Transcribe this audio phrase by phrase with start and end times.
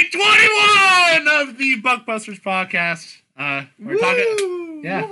[0.00, 0.12] night
[1.24, 3.18] 21 of the Buckbusters podcast.
[3.36, 4.80] Uh, we're talking.
[4.82, 5.06] Yeah.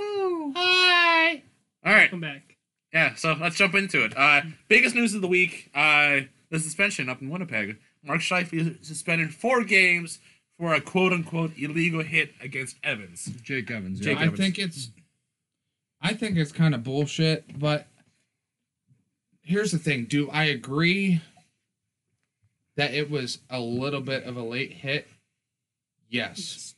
[0.56, 1.42] Hi.
[1.84, 2.10] All right.
[2.10, 2.56] Come back.
[2.92, 3.14] Yeah.
[3.14, 4.16] So let's jump into it.
[4.16, 6.20] Uh, biggest news of the week: uh,
[6.50, 7.76] the suspension up in Winnipeg.
[8.02, 10.20] Mark Scheifele is suspended four games
[10.58, 13.26] for a quote-unquote illegal hit against Evans.
[13.42, 14.00] Jake Evans.
[14.00, 14.22] Jake yeah.
[14.22, 14.38] I Evans.
[14.38, 14.90] think it's
[16.00, 17.88] I think it's kind of bullshit, but
[19.42, 20.06] here's the thing.
[20.06, 21.20] Do I agree
[22.78, 25.08] that it was a little bit of a late hit?
[26.08, 26.76] Yes.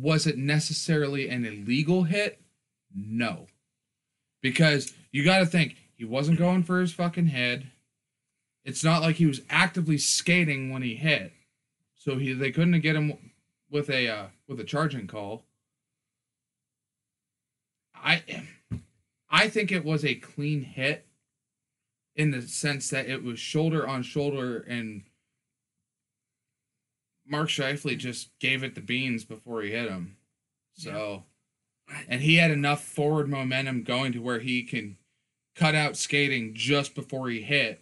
[0.00, 2.40] Was it necessarily an illegal hit?
[2.92, 3.46] No.
[4.42, 7.68] Because you got to think he wasn't going for his fucking head.
[8.64, 11.32] It's not like he was actively skating when he hit.
[11.94, 13.16] So he they couldn't get him
[13.70, 15.44] with a uh, with a charging call.
[17.94, 18.22] I
[19.30, 21.06] I think it was a clean hit
[22.16, 25.02] in the sense that it was shoulder on shoulder and
[27.26, 30.16] Mark Scheifele just gave it the beans before he hit him.
[30.74, 31.24] So
[32.08, 34.96] and he had enough forward momentum going to where he can
[35.54, 37.80] cut out skating just before he hit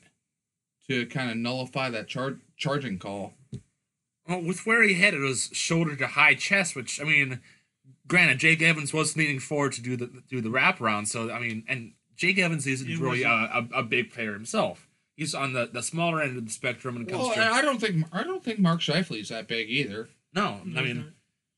[0.88, 3.34] to kind of nullify that char- charging call.
[4.26, 7.40] Well, with where he hit, it was shoulder to high chest, which I mean,
[8.06, 11.08] granted, Jake Evans was leaning forward to do the do the wraparound.
[11.08, 14.88] So I mean, and Jake Evans isn't It really a, a, a big player himself.
[15.16, 17.58] He's on the, the smaller end of the spectrum when it comes Well, to I
[17.58, 20.08] I don't think I don't think Mark Scheifele's that big either.
[20.32, 20.60] no.
[20.64, 21.12] No, I he's mean,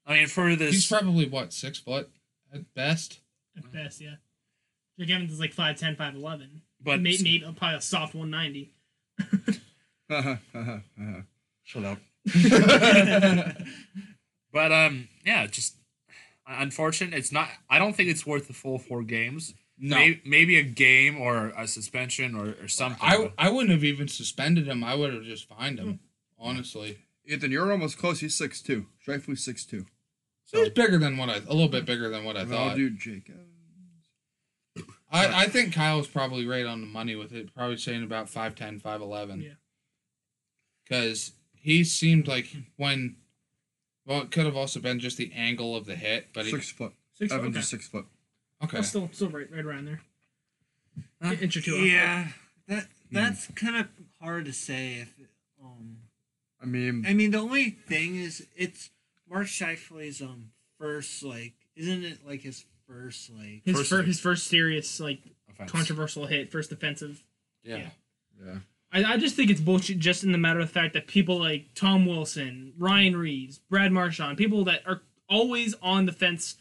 [0.07, 2.09] I mean for this, He's probably what six foot
[2.53, 3.20] at best.
[3.59, 4.15] at best, yeah.
[4.98, 6.47] Jake Evans is like 5'10", 5'11".
[6.81, 8.73] but maybe, maybe probably a soft 190.
[11.65, 11.98] shut up.
[14.53, 15.75] But um, yeah, just
[16.47, 17.12] unfortunate.
[17.12, 17.48] It's not.
[17.69, 19.53] I don't think it's worth the full four games.
[19.87, 22.99] No, Maybe, maybe a game or a suspension or, or something.
[23.03, 24.83] I I wouldn't have even suspended him.
[24.83, 26.01] I would have just fined him.
[26.39, 26.47] Hmm.
[26.49, 28.21] Honestly, Ethan, you're almost close.
[28.21, 28.87] He's six two.
[29.07, 29.85] Scheifele's six two.
[30.47, 32.77] so he's bigger than what I a little bit bigger than what I Well, thought.
[32.77, 33.48] dude, Jake Evans.
[35.13, 37.55] I, I think Kyle's probably right on the money with it.
[37.55, 39.42] Probably saying about 5'10", 5'11".
[39.45, 39.51] Yeah.
[40.83, 43.17] Because he seemed like when,
[44.07, 46.70] well, it could have also been just the angle of the hit, but he, Six
[46.73, 46.92] foot.
[47.13, 47.61] Six foot, Evans okay.
[47.61, 48.07] is six foot.
[48.63, 48.81] Okay.
[48.83, 50.01] Still, still right, right around there.
[51.23, 51.35] Huh?
[51.41, 51.75] Inch or two.
[51.77, 51.85] off.
[51.85, 52.29] Yeah,
[52.69, 53.89] that that's kind of
[54.20, 55.01] hard to say.
[55.03, 55.13] If
[55.63, 55.97] um,
[56.63, 58.91] I mean, I mean, the only thing is, it's
[59.29, 63.63] Mark Scheifele's um first like, isn't it like his first like?
[63.64, 65.20] His First- first, his first serious like
[65.51, 65.70] offense.
[65.70, 67.23] controversial hit, first defensive.
[67.64, 67.89] yeah.
[68.45, 68.57] yeah.
[68.93, 71.39] I, I just think it's bullshit just in the matter of the fact that people
[71.41, 76.57] like Tom Wilson, Ryan Reaves, Brad Marchand, people that are always on the fence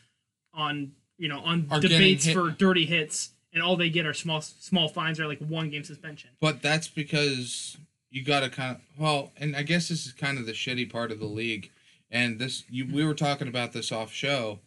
[0.51, 4.41] on you know on Are debates for dirty hits and all they get are small
[4.41, 6.31] small fines or like one game suspension.
[6.39, 7.77] But that's because
[8.09, 10.91] you got to kind of well, and I guess this is kind of the shitty
[10.91, 11.71] part of the league.
[12.11, 14.59] And this, you, we were talking about this off show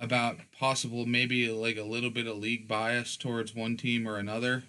[0.00, 4.64] about possible maybe like a little bit of league bias towards one team or another.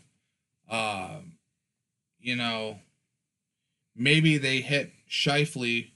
[0.70, 1.34] Um,
[2.20, 2.80] you know,
[3.96, 5.90] maybe they hit Scheifele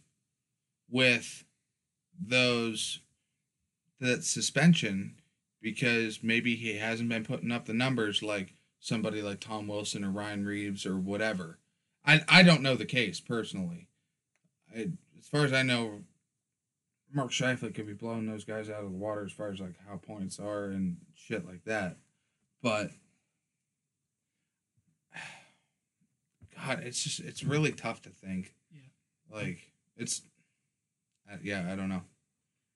[0.89, 1.43] with
[2.19, 2.99] those
[3.99, 5.15] that suspension
[5.61, 10.11] because maybe he hasn't been putting up the numbers like somebody like Tom Wilson or
[10.11, 11.59] Ryan Reaves or whatever.
[12.05, 13.87] I I don't know the case personally.
[14.75, 16.03] I, as far as I know,
[17.13, 19.75] Mark Scheifele could be blowing those guys out of the water as far as like
[19.87, 21.97] how points are and shit like that.
[22.61, 22.91] But
[26.55, 28.53] God, it's just it's really tough to think.
[28.71, 29.35] Yeah.
[29.35, 30.21] Like it's,
[31.31, 32.03] uh, yeah, I don't know.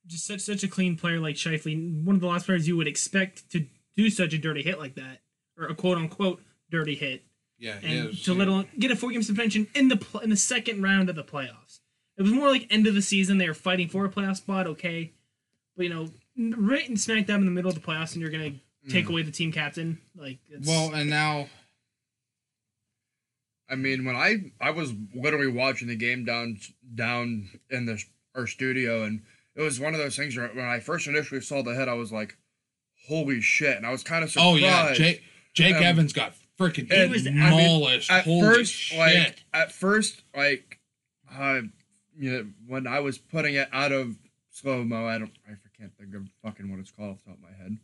[0.07, 2.88] Just such such a clean player like Scheifele, one of the last players you would
[2.88, 5.22] expect to do such a dirty hit like that,
[5.57, 7.23] or a quote unquote dirty hit,
[7.59, 10.29] Yeah, and is, to let alone get a four game suspension in the pl- in
[10.29, 11.79] the second round of the playoffs.
[12.17, 13.38] It was more like end of the season.
[13.38, 15.12] They were fighting for a playoff spot, okay,
[15.75, 16.09] but you know,
[16.57, 18.59] right and smack dab in the middle of the playoffs, and you're gonna mm.
[18.89, 20.00] take away the team captain.
[20.16, 21.47] Like, it's, Well, and now
[23.72, 26.59] I mean, when I I was literally watching the game down
[26.94, 28.04] down in the
[28.36, 29.21] our studio, and
[29.56, 31.94] it was one of those things where when I first initially saw the head, I
[31.94, 32.38] was like,
[33.07, 34.48] "Holy shit!" And I was kind of surprised.
[34.50, 38.74] Oh yeah, Jake Jake Um, Evans got freaking He was- I mean, at Holy first,
[38.74, 38.98] shit!
[39.00, 40.80] like at first, like,
[41.31, 41.62] uh,
[42.18, 44.18] you know, when I was putting it out of
[44.50, 47.38] slow mo, I don't, I can't think of fucking what it's called off the top
[47.38, 47.77] of my head,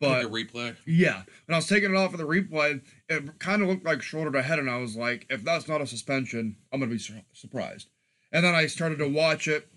[0.00, 0.76] but like a replay.
[0.84, 4.02] Yeah, when I was taking it off of the replay, it kind of looked like
[4.02, 6.98] shoulder to head, and I was like, if that's not a suspension, I'm gonna be
[6.98, 7.88] sur- surprised.
[8.30, 9.68] And then I started to watch it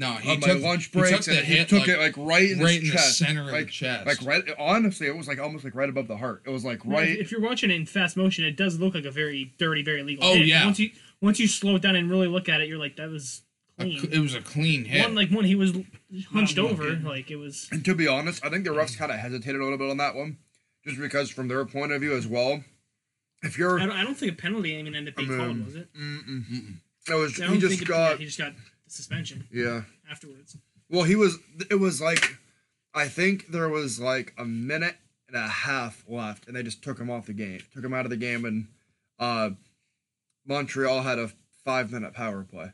[0.00, 1.98] No, he on took my lunch he took the and he hit, took like, it
[1.98, 4.06] like right in right his in the chest, center of like, the chest.
[4.06, 4.42] like right.
[4.58, 6.42] Honestly, it was like almost like right above the heart.
[6.46, 7.18] It was like Well, if- right.
[7.18, 10.02] If you're watching it in fast motion, it does look like a very dirty, very
[10.02, 10.24] legal.
[10.24, 10.46] Oh, hit.
[10.46, 10.64] yeah.
[10.64, 13.10] Once you once you slow it down and really look at it, you're like, that
[13.10, 13.42] was
[13.78, 14.00] clean.
[14.00, 15.04] cl- it was a clean hit.
[15.04, 15.72] One like one he was
[16.32, 17.04] hunched Not over, looking.
[17.04, 17.68] like it was.
[17.70, 19.98] And to be honest, I think the refs kind of hesitated a little bit on
[19.98, 20.38] that one,
[20.86, 22.64] just because from their point of view as well.
[23.42, 25.46] If you're, I don't, I don't think a penalty even ended up being I mean,
[25.46, 25.88] called, was it?
[25.94, 26.74] Mm-mm.
[27.08, 28.60] it was I he don't just think it- got yeah, he just got the
[28.90, 29.82] suspension yeah.
[30.10, 30.56] afterwards.
[30.88, 31.38] Well, he was.
[31.70, 32.36] It was like,
[32.94, 34.96] I think there was like a minute
[35.28, 38.04] and a half left, and they just took him off the game, took him out
[38.06, 38.66] of the game, and
[39.18, 39.50] uh,
[40.46, 41.30] Montreal had a
[41.64, 42.72] five minute power play.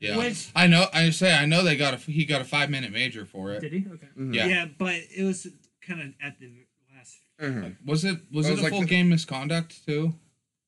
[0.00, 0.86] yeah, Which- I know.
[0.92, 3.60] I say I know they got a he got a five minute major for it.
[3.60, 3.84] Did he?
[3.92, 4.08] Okay.
[4.18, 4.34] Mhm.
[4.34, 4.46] Yeah.
[4.46, 4.66] Yeah.
[4.78, 5.46] but it was
[5.86, 6.50] kind of at the
[6.94, 7.18] last.
[7.40, 7.76] Mhm.
[7.86, 10.14] Was it was It it, a like full the- game misconduct too?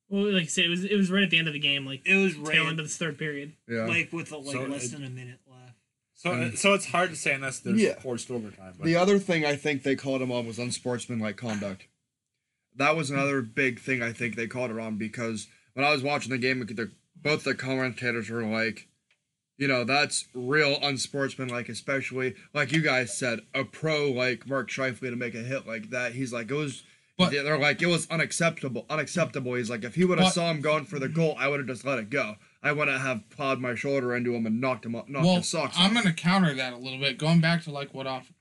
[0.08, 1.84] Well, like I said, it was it was right at the end of the game,
[1.86, 3.52] like It was right tail right, end of this third period.
[3.68, 3.86] Yeah.
[3.86, 5.74] like with like So less it- than a minute left.
[6.14, 7.98] So so it's hard to say unless there's Yeah.
[8.00, 8.74] forced overtime.
[8.78, 11.86] But The other thing I think they called him on was unsportsmanlike conduct.
[12.74, 16.02] That was another big thing I think they called it on because when I was
[16.02, 18.88] watching the game, the, both the commentators were like,
[19.56, 25.10] you know, that's real unsportsmanlike, especially like you guys said, a pro like Mark Scheifele
[25.10, 26.12] to make a hit like that.
[26.14, 26.82] He's like, it was.
[27.18, 28.86] But- they're like it was unacceptable.
[28.88, 29.54] Unacceptable.
[29.54, 31.66] He's like, if he would have saw him going for the goal, I would have
[31.66, 32.36] just let it go.
[32.62, 35.48] I wouldn't have plowed my shoulder into him and knocked him up, knocked well, his
[35.48, 36.02] socks I'm off.
[36.04, 38.32] gonna counter that a little bit, going back to like what off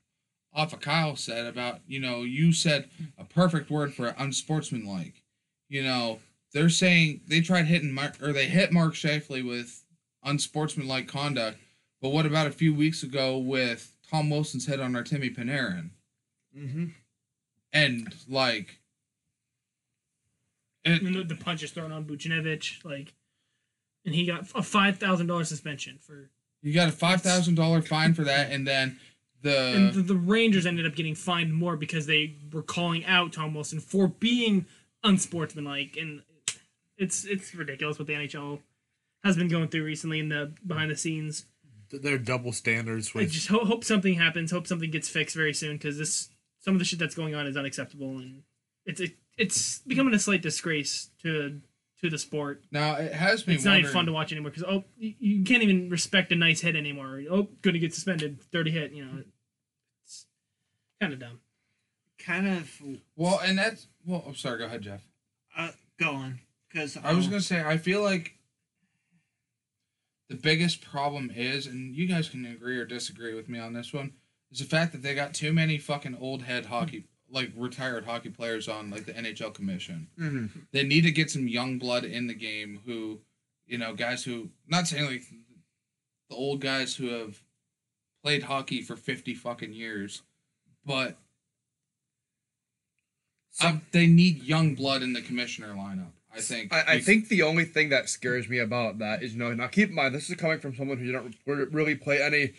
[0.53, 5.21] off of Kyle said about you know you said a perfect word for unsportsmanlike.
[5.69, 6.19] You know
[6.53, 9.83] they're saying they tried hitting Mark or they hit Mark Scheifele with
[10.23, 11.57] unsportsmanlike conduct,
[12.01, 15.91] but what about a few weeks ago with Tom Wilson's hit on Artemi Panarin
[16.57, 16.85] Mm-hmm.
[17.73, 18.79] And like.
[20.83, 23.13] It, And the, the punches thrown on Buchnevich, like,
[24.05, 26.29] and he got a five thousand dollars suspension for.
[26.61, 28.99] You got a five thousand dollar fine for that, and then
[29.43, 33.33] and the the, the Rangers ended up getting fined more because they were calling out
[33.33, 34.65] Tom Wilson for being
[35.03, 36.21] unsportsmanlike, and
[36.97, 38.59] it's it's ridiculous what the NHL
[39.23, 41.45] has been going through recently in the behind the scenes.
[41.91, 44.51] they're double standards I just ho- hope something happens.
[44.51, 46.29] Hope something gets fixed very soon because this
[46.67, 48.43] some of the shit that's going on is unacceptable, and
[48.85, 51.61] it's it, it's becoming a slight disgrace to
[52.01, 52.65] to the sport.
[52.71, 53.55] now it has been.
[53.55, 56.35] It's not even fun to watch anymore because oh you, you can't even respect a
[56.35, 57.21] nice hit anymore.
[57.31, 58.91] Oh, gonna get suspended, dirty hit.
[58.91, 59.23] You know,
[60.03, 60.25] it's
[60.99, 61.39] kind of dumb.
[62.19, 62.69] Kind of.
[63.15, 64.25] Well, and that's well.
[64.27, 64.57] I'm sorry.
[64.57, 65.07] Go ahead, Jeff.
[65.57, 68.33] Uh, go on, because I was gonna say I feel like
[70.27, 73.93] the biggest problem is, and you guys can agree or disagree with me on this
[73.93, 74.11] one,
[74.51, 78.29] is the fact that they got too many fucking old head hockey, like retired hockey
[78.29, 80.07] players on like the NHL commission.
[80.19, 80.59] Mm-hmm.
[80.71, 83.19] They need to get some young blood in the game who,
[83.65, 85.23] you know, guys who not saying like
[86.29, 87.41] the old guys who have
[88.23, 90.21] played hockey for fifty fucking years,
[90.85, 91.17] but
[93.63, 96.11] um, they need young blood in the commissioner lineup.
[96.33, 96.73] I think.
[96.73, 99.67] I, I think the only thing that scares me about that is, you know, now
[99.67, 102.53] keep in mind, this is coming from someone who didn't re- really play any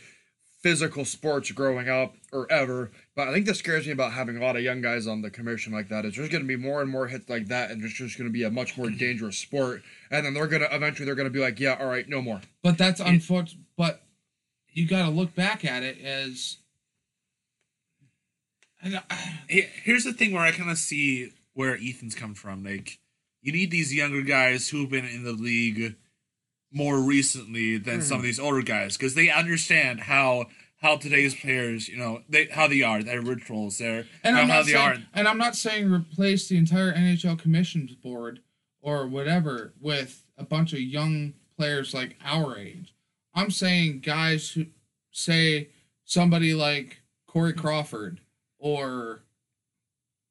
[0.63, 2.91] physical sports growing up or ever.
[3.15, 5.31] But I think that scares me about having a lot of young guys on the
[5.31, 7.83] commission like that is there's going to be more and more hits like that, and
[7.85, 9.83] it's just going to be a much more dangerous sport.
[10.11, 12.21] And then they're going to eventually they're going to be like, yeah, all right, no
[12.21, 12.41] more.
[12.63, 13.65] But that's unfortunate.
[13.77, 14.03] But
[14.73, 16.57] you got to look back at it as.
[18.83, 19.17] I don't- uh,
[19.49, 22.63] Here's the thing where I kind of see where Ethan's come from.
[22.65, 22.99] Like,
[23.43, 25.97] you need these younger guys who've been in the league
[26.73, 28.27] more recently than some of hmm.
[28.27, 30.47] these older guys because they understand how
[30.81, 34.49] how today's players, you know, they how they are, their rituals, their And how, I'm,
[34.49, 34.97] how they saying, are.
[35.15, 38.41] and I'm not saying replace the entire NHL commissions board
[38.81, 42.95] or whatever with a bunch of young players like our age.
[43.35, 44.67] I'm saying guys who
[45.11, 45.71] say
[46.05, 48.21] somebody like Corey Crawford
[48.59, 49.23] or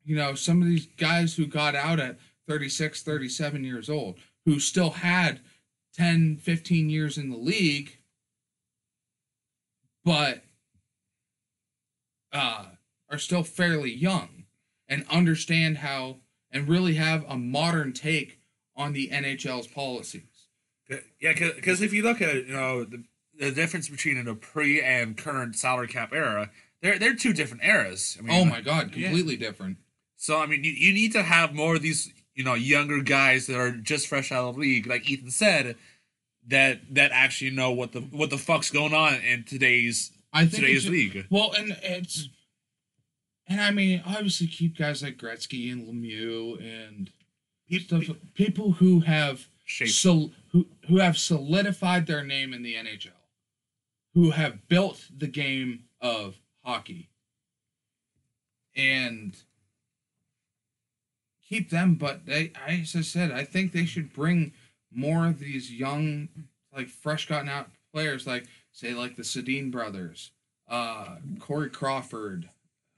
[0.03, 2.17] you know some of these guys who got out at
[2.48, 5.41] 36 37 years old who still had
[5.98, 7.98] 10 15 years in the league
[10.06, 10.44] but
[12.32, 12.66] uh,
[13.10, 14.46] are still fairly young
[14.88, 16.18] and understand how
[16.51, 18.39] and really have a modern take
[18.75, 20.22] on the NHL's policies.
[21.20, 23.04] Yeah, because if you look at it, you know the,
[23.38, 26.50] the difference between a pre and current salary cap era,
[26.82, 28.16] they're they're two different eras.
[28.18, 29.08] I mean, Oh my god, Yeah.
[29.10, 29.77] completely different.
[30.16, 33.48] So I mean, you, you need to have more of these, you know, younger guys
[33.48, 35.75] that are just fresh out of the league, like Ethan said,
[36.48, 40.53] that that actually know what the what the fuck's going on in today's I think
[40.53, 41.25] today's it's- league.
[41.32, 42.29] Well, and it's
[43.48, 47.10] and I mean, obviously keep guys like Gretzky and Lemieux and
[47.82, 48.03] stuff,
[48.36, 53.10] people who have so who who have solidified their name in the NHL,
[54.13, 57.10] who have built the game of hockey,
[58.75, 59.36] and
[61.48, 61.96] keep them.
[61.96, 64.54] But they, I, as I said, I think they should bring
[64.92, 66.30] more of these young,
[66.75, 70.32] like fresh gotten out players like say like the Sedin brothers,
[70.70, 72.50] uh, Corey Crawford.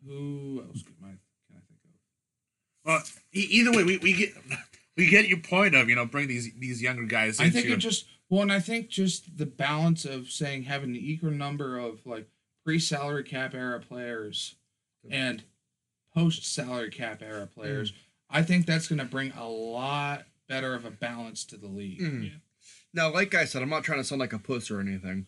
[0.06, 1.08] Who else can I
[1.48, 2.86] can I think of?
[2.86, 3.04] Well,
[3.34, 4.30] e- either way, we, we get
[4.98, 7.40] we get your point of you know bring these these younger guys.
[7.40, 10.96] I think it just well, and I think just the balance of saying having an
[10.96, 12.28] equal number of like
[12.66, 14.56] pre-salary cap era players
[15.10, 15.44] and
[16.14, 17.94] post-salary cap era players.
[18.30, 22.00] I think that's going to bring a lot better of a balance to the league.
[22.02, 22.24] Mm.
[22.26, 22.30] Yeah.
[22.94, 25.28] Now, like I said, I'm not trying to sound like a puss or anything,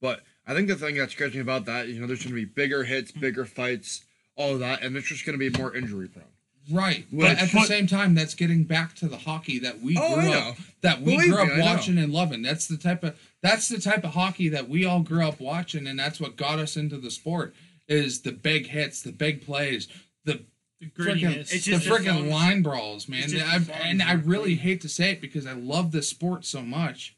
[0.00, 2.40] but I think the thing that's scares me about that, you know, there's going to
[2.40, 4.04] be bigger hits, bigger fights,
[4.36, 6.24] all of that, and it's just going to be more injury prone.
[6.70, 9.96] Right, Which- but at the same time, that's getting back to the hockey that we
[9.98, 12.42] Oh, grew up that we Believe grew up me, watching and loving.
[12.42, 15.86] That's the type of that's the type of hockey that we all grew up watching,
[15.86, 17.54] and that's what got us into the sport.
[17.88, 19.88] Is the big hits, the big plays,
[20.24, 20.42] the
[20.80, 21.52] The freaking grittiness.
[21.52, 23.22] It's the just as freaking line brawls, man.
[23.24, 24.58] it's I, and I really clean.
[24.58, 27.16] hate to say it because I love the sport so much,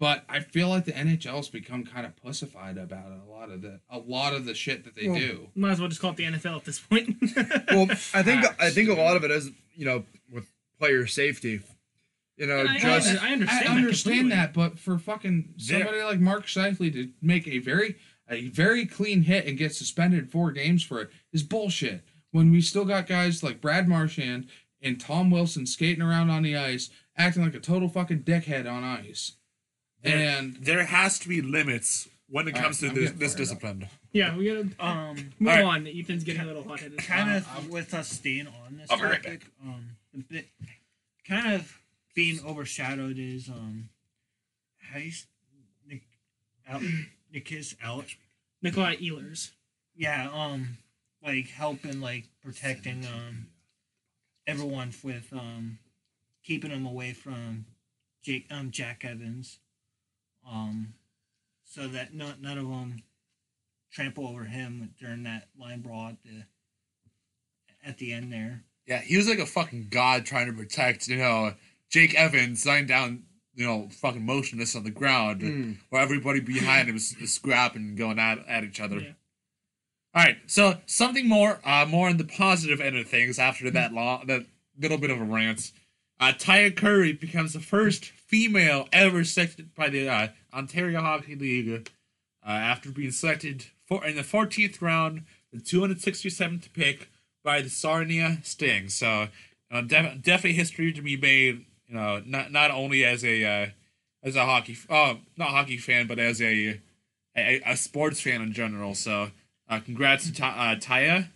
[0.00, 3.18] but I feel like the NHL's become kind of pussified about it.
[3.26, 5.48] A lot of the a lot of the shit that they Well, do.
[5.54, 7.16] Might as well just call it the NFL at this point.
[7.70, 11.06] Well, I think ah, I think a lot of it is, you know, with player
[11.06, 11.60] safety.
[12.36, 13.44] You know, And I- just I understand.
[13.50, 14.30] I that understand completely.
[14.36, 17.96] that, but for fucking There- somebody like Mark Scheifele to make a very
[18.30, 22.02] a very clean hit and get suspended four games for it is bullshit.
[22.30, 24.48] When we still got guys like Brad Marchand
[24.82, 28.84] and Tom Wilson skating around on the ice, acting like a total fucking dickhead on
[28.84, 29.32] ice.
[30.02, 33.18] There- And there has to be limits when it comes right, to I'm this, this
[33.18, 33.36] fired up.
[33.38, 33.88] discipline.
[34.12, 35.64] Yeah, we gotta Um, move Alright.
[35.64, 35.86] on.
[35.86, 36.98] Ethan's getting a little hot headed.
[36.98, 40.48] kind of Uh, with us staying on this I'll be right topic, um, the bit
[41.26, 41.78] kind of
[42.14, 43.88] being overshadowed is um,
[44.78, 45.26] how you s-
[45.86, 46.02] Nick,
[46.66, 46.80] Al,
[47.34, 48.04] Nikis Al,
[48.62, 49.50] Nikolai Ehlers.
[49.96, 50.78] yeah, um,
[51.24, 53.48] like helping like protecting um
[54.46, 55.78] everyone with um
[56.44, 57.66] keeping them away from
[58.24, 59.58] Jake um Jack Evans,
[60.48, 60.94] um,
[61.64, 63.02] so that not none of them
[63.92, 66.44] trample over him during that line brawl at the
[67.84, 68.64] at the end there.
[68.86, 71.54] Yeah, he was like a fucking god trying to protect, you know,
[71.90, 75.76] Jake Evans lying down, you know, fucking motionless on the ground, Mm.
[75.90, 79.00] where everybody behind him is, is scrapping and going at, at each other.
[79.00, 79.12] Yeah.
[80.18, 83.92] All right, so something more, uh, more on the positive end of things after that
[83.92, 84.46] long, that
[84.76, 85.70] little bit of a rant.
[86.18, 91.88] Uh, Taya Currie becomes the first female ever selected by the uh, Ontario Hockey League
[92.44, 95.22] uh, after being selected for in the 14th round,
[95.52, 97.10] the 267th pick
[97.44, 98.88] by the Sarnia Sting.
[98.88, 99.28] So,
[99.70, 101.64] uh, def- definitely history to be made.
[101.86, 103.66] You know, not not only as a uh,
[104.24, 106.80] as a hockey, oh, not hockey fan, but as a
[107.36, 108.96] a, a sports fan in general.
[108.96, 109.30] So,
[109.68, 111.28] uh, congrats to Ta- uh, Taya.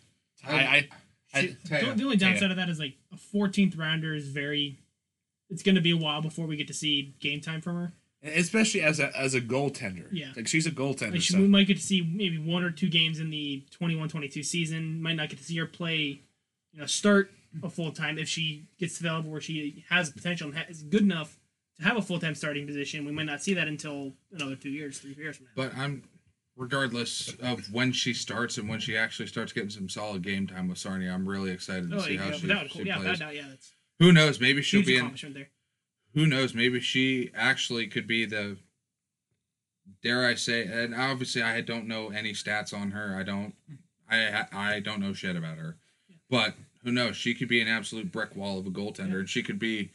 [0.47, 0.89] I, I,
[1.35, 4.79] I, The, the only downside of that is like a 14th rounder is very.
[5.51, 7.93] It's going to be a while before we get to see game time from her.
[8.25, 10.07] especially as a as a goaltender.
[10.11, 10.33] Yeah.
[10.35, 11.13] like she's a goaltender.
[11.13, 13.63] Like she, so- we might get to see maybe one or two games in the
[13.79, 15.03] 21-22 season.
[15.03, 16.21] Might not get to see her play,
[16.73, 17.31] you know, start
[17.63, 21.37] a full time if she gets available where she has potential and is good enough
[21.77, 23.05] to have a full time starting position.
[23.05, 25.53] We might not see that until another two years, three years from now.
[25.55, 26.03] But I'm,
[26.57, 30.69] regardless of when she starts and when she actually starts getting some solid game time
[30.69, 32.97] with Sarnia, I'm really excited to oh, see yeah, how yeah, she, without, she yeah,
[32.97, 33.11] plays.
[33.11, 34.41] without yeah, that's Who knows?
[34.41, 35.15] Maybe she'll be in.
[35.33, 35.49] there.
[36.15, 36.55] Who knows?
[36.55, 38.59] Maybe she actually could be the.
[40.03, 40.65] Dare I say?
[40.65, 43.17] And obviously, I don't know any stats on her.
[43.19, 43.55] I don't.
[44.11, 45.77] I I don't know shit about her.
[46.29, 46.55] But
[46.85, 47.17] who knows?
[47.17, 49.91] She could be an absolute brick wall of a goaltender, and she could be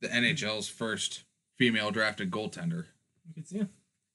[0.00, 1.24] the NHL's first
[1.56, 2.86] female drafted goaltender.
[3.26, 3.64] You could see, yeah.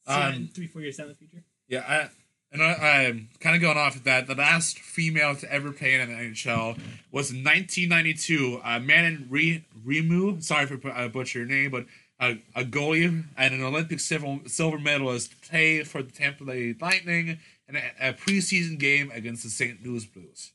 [0.08, 1.44] see Um, three, four years down the future.
[1.68, 2.10] Yeah, I,
[2.52, 4.28] and I, I'm kind of going off of that.
[4.28, 6.78] The last female to ever play in the NHL
[7.12, 8.62] was in 1992.
[8.64, 11.86] Uh, Manon Re, Remu, sorry for I butchered your name, but
[12.20, 17.40] a, a goalie and an Olympic silver, silver medalist play for the Tampa Bay Lightning
[17.68, 19.84] in a, a preseason game against the St.
[19.84, 20.52] Louis Blues.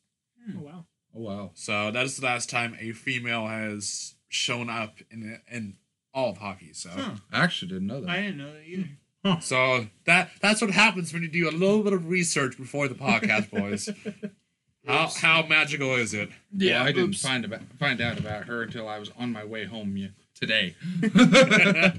[0.48, 0.84] Oh wow.
[1.14, 1.50] Oh wow!
[1.54, 5.76] So that is the last time a female has shown up in in
[6.14, 6.72] all of hockey.
[6.72, 6.90] So.
[6.90, 7.16] Huh.
[7.32, 8.10] I actually didn't know that.
[8.10, 8.88] I didn't know that either.
[9.40, 12.94] So that that's what happens when you do a little bit of research before the
[12.94, 13.88] podcast, boys.
[14.86, 16.30] how how magical is it?
[16.56, 19.64] Yeah, I didn't find about find out about her until I was on my way
[19.64, 20.76] home today.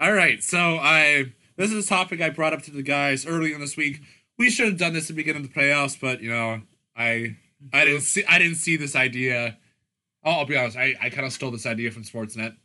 [0.00, 3.58] All right, so I this is a topic I brought up to the guys earlier
[3.58, 4.00] this week.
[4.38, 6.62] We should have done this at the beginning of the playoffs, but you know,
[6.96, 7.36] I
[7.72, 9.58] I didn't see I didn't see this idea.
[10.24, 12.56] I'll, I'll be honest, I, I kind of stole this idea from Sportsnet.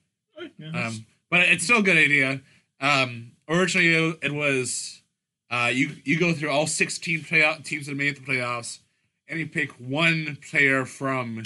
[0.58, 2.42] Yeah, Um, but it's still a good idea.
[2.80, 5.02] Um, originally, it, was
[5.50, 8.80] uh, you you go through all sixteen playoff teams that made the playoffs,
[9.28, 11.44] and you pick one player from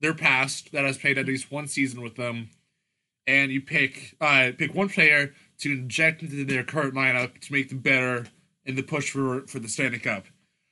[0.00, 2.50] their past that has played at least one season with them,
[3.26, 7.68] and you pick uh, pick one player to inject into their current lineup to make
[7.68, 8.26] them better
[8.64, 10.24] in the push for for the Stanley Cup.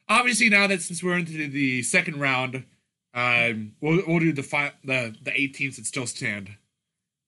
[0.08, 2.64] Obviously, now that since we're into the second round,
[3.12, 6.50] um, we'll, we'll do the fi- the the eight teams that still stand.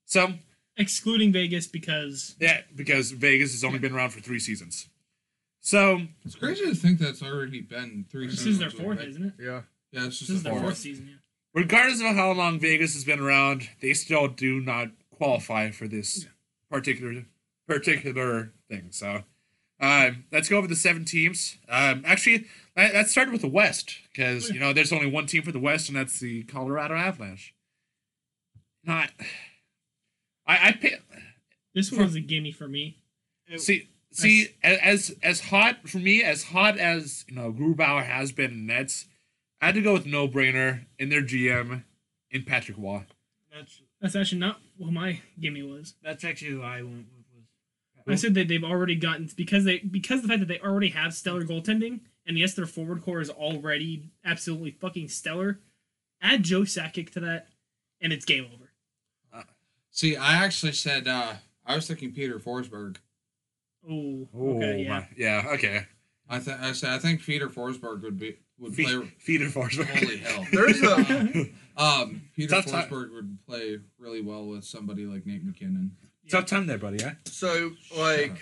[0.05, 0.35] So
[0.79, 4.89] Excluding Vegas because yeah, because Vegas has only been around for three seasons.
[5.61, 8.55] So It's crazy to think that's already been three this seasons.
[8.55, 9.09] is their fourth, right?
[9.09, 9.33] isn't it?
[9.41, 9.63] Yeah.
[9.93, 10.65] Yeah, it's just This is the their fourth.
[10.73, 11.09] fourth season.
[11.09, 11.17] Yeah.
[11.55, 16.27] regardless of how long Vegas has been around, they still do not qualify for this
[16.71, 17.25] particular
[17.67, 18.89] particular thing.
[18.91, 19.25] So,
[19.81, 21.59] um, let's go over the seven teams.
[21.69, 25.43] Um, actually, let- let's start with the West because you know there's only one team
[25.43, 27.53] for the West, and that's the Colorado Avalanche.
[28.85, 29.11] Not,
[30.49, 31.01] I I pick,
[31.75, 32.97] This one was a gimme for me.
[33.57, 38.51] see see as as hot for me as hot as you know Grubauer has been
[38.53, 39.07] in Nets.
[39.61, 41.83] I had to go with no brainer in their GM
[42.31, 43.05] in Patrick Roy.
[43.53, 45.95] That's That's actually not what my gimme was.
[46.03, 48.05] that's actually who I went with.
[48.07, 50.61] Was I said that they've already gotten because they because of the fact that they
[50.61, 55.59] already have stellar goaltending, and yes, their forward core is already absolutely fucking stellar.
[56.23, 57.49] Add Joe Sakic to that,
[58.01, 58.68] and it's game over.
[59.99, 61.33] See, I actually said uh,
[61.67, 62.99] I was thinking Peter Forsberg.
[63.91, 64.91] Oh, okay, yeah.
[65.01, 65.87] my- yeah, okay.
[66.29, 69.13] I th- I said I think Peter Forsberg would be would Fe- play.
[69.19, 69.87] Feeder Forsberg.
[69.99, 70.47] Holy hell!
[70.53, 72.89] There's a Um, Peter Tough time.
[72.89, 75.91] Forsberg would play really well with somebody like Nate MacKinnon.
[76.31, 76.99] Tough time there, buddy.
[77.01, 77.15] Yeah.
[77.25, 78.39] so like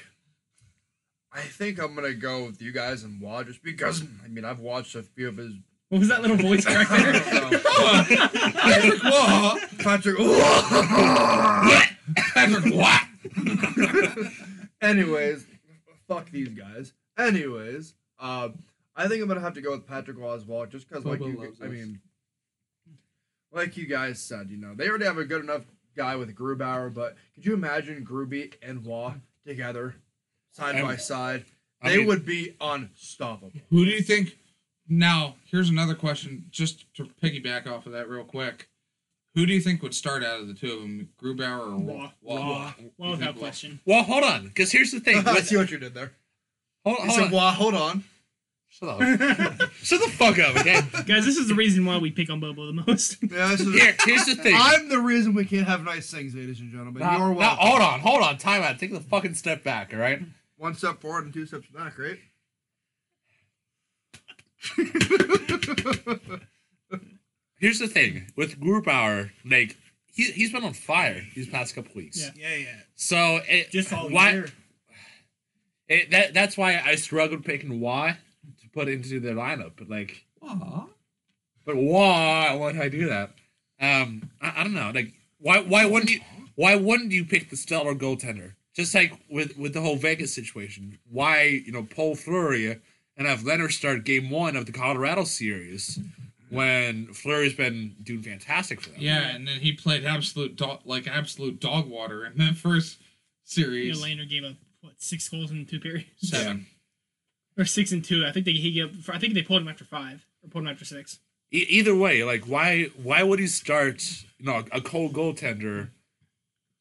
[1.33, 4.61] I think I'm gonna go with you guys and Roy just because I mean I've
[4.61, 5.55] watched a few of his
[5.89, 7.13] What was that little voice crack there?
[7.13, 8.53] don't.
[9.79, 10.39] Patrick Roy.
[12.35, 14.29] Patrick Patrick Roy.
[14.83, 15.47] Anyways,
[16.09, 16.93] fuck these guys.
[17.19, 18.49] Anyways, uh,
[18.95, 21.21] I think I'm gonna have to go with Patrick Roy as well, just because like
[21.21, 22.01] you, I mean,
[23.53, 25.63] like you guys said, you know, they already have a good enough
[25.97, 29.15] guy with Grubauer, but could you imagine Gruby and Roy
[29.47, 29.95] together,
[30.53, 31.45] side I'm- by side?
[31.83, 33.53] I They mean- would be unstoppable.
[33.71, 34.37] Who do you think?
[34.89, 38.69] Now, here's another question, just to piggyback off of that real quick.
[39.35, 42.11] Who do you think would start out of the two of them, Grubauer or Roy.
[42.23, 42.73] Waugh?
[42.97, 43.81] Well, You without think question.
[43.85, 45.19] Well, hold on, because here's the thing.
[45.27, 46.13] I With, see what you did there.
[46.85, 47.31] hold, hold said, on.
[47.33, 48.05] Waugh, hold on.
[48.69, 49.01] Shut up.
[49.83, 50.81] Shut the fuck up, okay?
[51.07, 53.17] Guys, this is the reason why we pick on Bobo the most.
[53.23, 53.75] Yeah, this is.
[53.75, 54.55] Here, here's the thing.
[54.57, 57.01] I'm the reason we can't have nice things, ladies and gentlemen.
[57.03, 57.67] Now- You're now, welcome.
[57.67, 58.39] hold on, hold on.
[58.39, 58.79] Time out.
[58.79, 60.21] Take the fucking step back, all right?
[60.59, 62.19] One step forward and two steps back, right?
[67.59, 69.77] Here's the thing with Grubauer, like
[70.13, 72.21] he he's been on fire these past couple weeks.
[72.21, 72.31] Yeah.
[72.37, 72.81] yeah, yeah.
[72.95, 74.49] So it, Just all why year.
[75.89, 78.19] it, that that's why I struggled picking why
[78.61, 79.73] to put into their lineup.
[79.77, 80.87] But like, Waugh.
[81.65, 82.55] but why?
[82.55, 83.31] Why did I do that?
[83.81, 84.93] Um, I, I don't know.
[84.95, 86.21] Like, why why wouldn't you
[86.57, 88.53] why wouldn't you pick the stellar goaltender?
[88.75, 92.81] Just like with with the whole Vegas situation, why you know Paul Fleury
[93.17, 95.99] and have Leonard start Game One of the Colorado series
[96.51, 99.01] when Fleury's been doing fantastic for them.
[99.01, 103.05] Yeah, and then he played absolute dog, like absolute dog water in that first Yeah,
[103.45, 104.03] series.
[104.03, 106.67] Lehner gave up what six goals in two periods, Seven.
[107.59, 108.25] or six and two.
[108.27, 109.09] I think they he gave.
[109.11, 111.19] I think they pulled him after five or pulled him after six.
[111.53, 114.03] E- either way, like why why would he start
[114.39, 115.89] you know a cold goaltender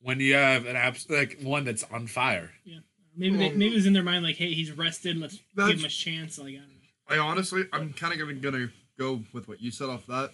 [0.01, 2.51] when you have an abs- like one that's on fire?
[3.17, 5.17] Maybe they, maybe it was in their mind like, hey, he's rested.
[5.17, 6.37] Let's give him a chance.
[6.37, 6.75] Like I don't know.
[7.07, 10.31] I honestly, I'm kind of gonna, gonna go with what you said off that.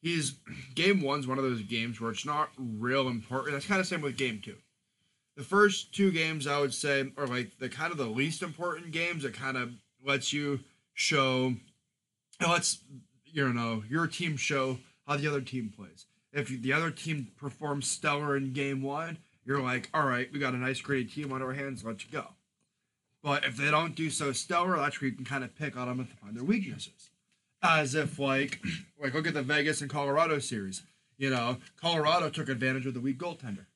[0.00, 0.34] He's
[0.74, 3.52] game one's one of those games where it's not real important.
[3.52, 4.56] That's kind of same with game two.
[5.36, 8.90] The first two games, I would say, are like the kind of the least important
[8.90, 9.24] games.
[9.24, 9.70] It kind of
[10.04, 10.60] lets you
[10.94, 11.54] show,
[12.40, 12.78] it lets
[13.24, 16.06] you know your team show how the other team plays.
[16.32, 20.54] If the other team performs stellar in game one, you're like, all right, we got
[20.54, 21.84] a nice, great team on our hands.
[21.84, 22.24] Let's go.
[23.22, 25.88] But if they don't do so stellar, that's where you can kind of pick on
[25.88, 27.10] them and find their weaknesses.
[27.62, 28.60] As if like,
[29.02, 30.82] like look at the Vegas and Colorado series.
[31.18, 33.66] You know, Colorado took advantage of the weak goaltender.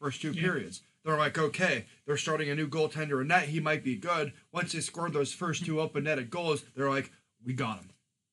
[0.00, 0.40] First two Yeah.
[0.42, 3.48] periods, they're like, okay, they're starting a new goaltender in net.
[3.48, 4.32] He might be good.
[4.50, 7.10] Once they scored those first two open netted goals, they're like,
[7.44, 7.90] we got him.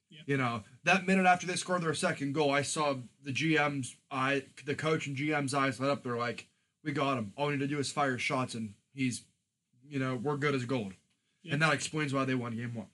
[0.09, 0.19] Yeah.
[0.25, 4.43] You know, that minute after they scored their second goal, I saw the GM's eye,
[4.65, 6.03] the coach and GM's eyes light up.
[6.03, 6.47] They're like,
[6.87, 7.33] we got him.
[7.37, 9.23] All we need to do is fire shots, and he's,
[9.87, 10.93] you know, we're good as gold.
[11.43, 11.53] Yeah.
[11.53, 12.87] And that explains why they won game one.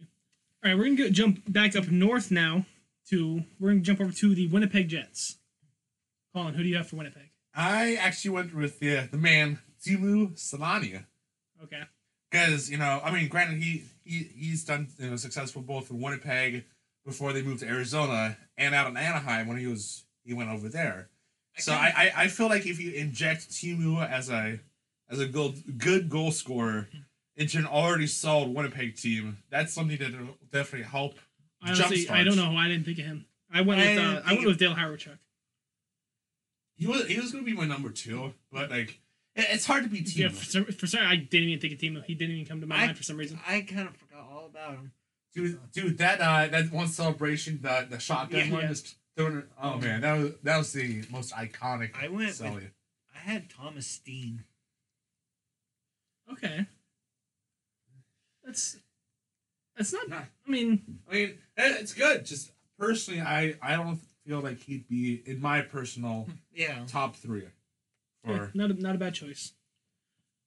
[0.00, 2.64] All right, we're gonna go, jump back up north now
[3.08, 5.38] to we're gonna jump over to the Winnipeg Jets.
[6.34, 7.30] Colin, who do you have for Winnipeg?
[7.54, 11.04] I actually went with the the man Teemu Selanne
[11.62, 11.82] Okay.
[12.30, 16.00] because you know I mean granted he he he's done you know successful both in
[16.00, 16.64] Winnipeg
[17.04, 20.68] before they moved to Arizona and out in Anaheim when he was he went over
[20.68, 21.10] there.
[21.56, 24.58] So I, I, I feel like if you inject Teemu as a
[25.08, 26.88] as a good good goal scorer
[27.36, 31.14] into an already solid Winnipeg team, that's something that will definitely help.
[31.62, 33.26] I honestly, I don't know why I didn't think of him.
[33.52, 35.18] I went with didn't uh, I went with Dale Hawerchuk.
[36.76, 38.98] He was he was gonna be my number two, but like
[39.36, 40.32] it- it's hard to be Yeah, Teemu.
[40.32, 42.04] for some, for some, I didn't even think of Teemu.
[42.04, 43.38] He didn't even come to my I- mind for some reason.
[43.46, 44.92] I kind of forgot all about him.
[45.34, 48.68] Dude, dude, that uh, that one celebration, the the shotgun Yeah, one, yeah.
[48.68, 49.48] just throwing it.
[49.60, 51.90] Oh man, that was that was the most iconic.
[52.00, 52.70] I went with-
[53.14, 54.44] I had Thomas Steen.
[56.32, 56.66] Okay,
[58.44, 58.76] that's
[59.76, 60.08] that's not.
[60.08, 60.16] Nah.
[60.46, 62.24] I mean, I mean, eh, it's good.
[62.24, 66.84] Just personally, I I don't feel like he'd be in my personal Yeah.
[66.86, 67.44] top three.
[68.26, 69.52] yeah, not a, not a bad choice.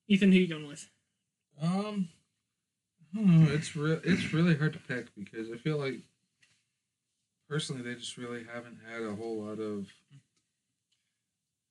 [0.07, 0.89] Ethan, who you going with?
[1.61, 2.09] Um,
[3.13, 3.51] I don't know.
[3.51, 3.99] It's real.
[4.03, 5.99] It's really hard to pick because I feel like
[7.49, 9.87] personally they just really haven't had a whole lot of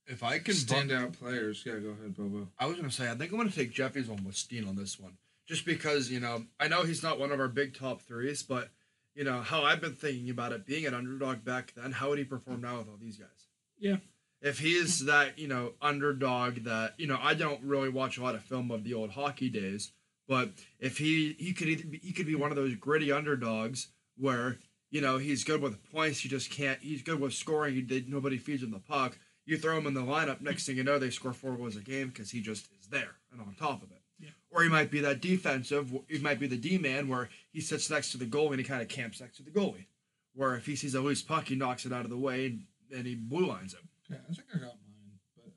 [0.07, 1.63] If I can, bu- standout players.
[1.67, 2.49] Yeah, go ahead, Bobo.
[2.59, 4.99] I was gonna say I think I'm gonna take Jeffy's one with Steen on this
[5.01, 5.17] one,
[5.49, 8.69] just because you know I know he's not one of our big top threes, but
[9.15, 11.93] you know how I've been thinking about it being an underdog back then.
[11.93, 13.49] How would he perform now with all these guys?
[13.79, 13.97] Yeah.
[14.43, 18.23] If he is that you know underdog that you know I don't really watch a
[18.23, 19.91] lot of film of the old hockey days,
[20.29, 23.89] but if he he could either be, he could be one of those gritty underdogs
[24.19, 24.59] where
[24.91, 26.79] you know he's good with points, You just can't.
[26.81, 27.75] He's good with scoring.
[27.75, 29.19] He did nobody feeds him the puck.
[29.45, 30.41] You throw him in the lineup.
[30.41, 33.15] Next thing you know, they score four goals a game because he just is there
[33.33, 34.03] and on top of it.
[34.19, 34.31] Yeah.
[34.51, 35.95] Or he might be that defensive.
[36.09, 38.65] He might be the D man where he sits next to the goalie and he
[38.65, 39.87] kind of camps next to the goalie.
[40.35, 42.63] Where if he sees a loose puck, he knocks it out of the way and,
[42.95, 43.89] and he blue lines him.
[44.11, 45.53] Okay, I think I got mine, but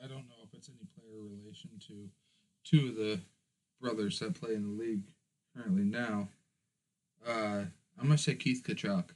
[0.00, 2.08] I, I don't know if it's any player relation to
[2.64, 3.20] two of the
[3.80, 5.02] brothers that play in the league
[5.54, 6.28] currently now.
[7.26, 7.64] Uh,
[8.00, 9.10] I'm gonna say Keith Tkachuk.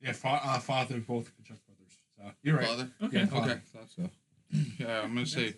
[0.00, 1.98] yeah, fa- uh, father of both Tkachuk brothers.
[2.16, 2.66] So you're right.
[2.66, 2.90] Father.
[3.02, 3.50] Okay, Yeah, father.
[3.52, 4.10] Okay, thought so.
[4.78, 5.54] Yeah, I'm gonna say.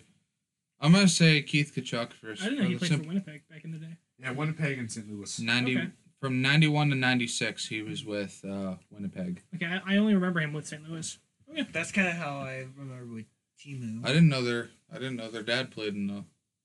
[0.79, 2.41] I'm gonna say Keith Tkachuk first.
[2.41, 3.97] I didn't know he played simple- for Winnipeg back in the day.
[4.19, 5.09] Yeah, Winnipeg and St.
[5.11, 5.39] Louis.
[5.39, 5.87] Ninety Okay.
[6.19, 7.67] from ninety one to ninety six.
[7.67, 9.41] He was with uh, Winnipeg.
[9.55, 10.87] Okay, I, I only remember him with St.
[10.87, 11.17] Louis.
[11.49, 11.67] Okay.
[11.71, 13.25] That's kind of how I remember with
[13.59, 14.03] Teemu.
[14.05, 16.23] I didn't know their I didn't know their dad played in the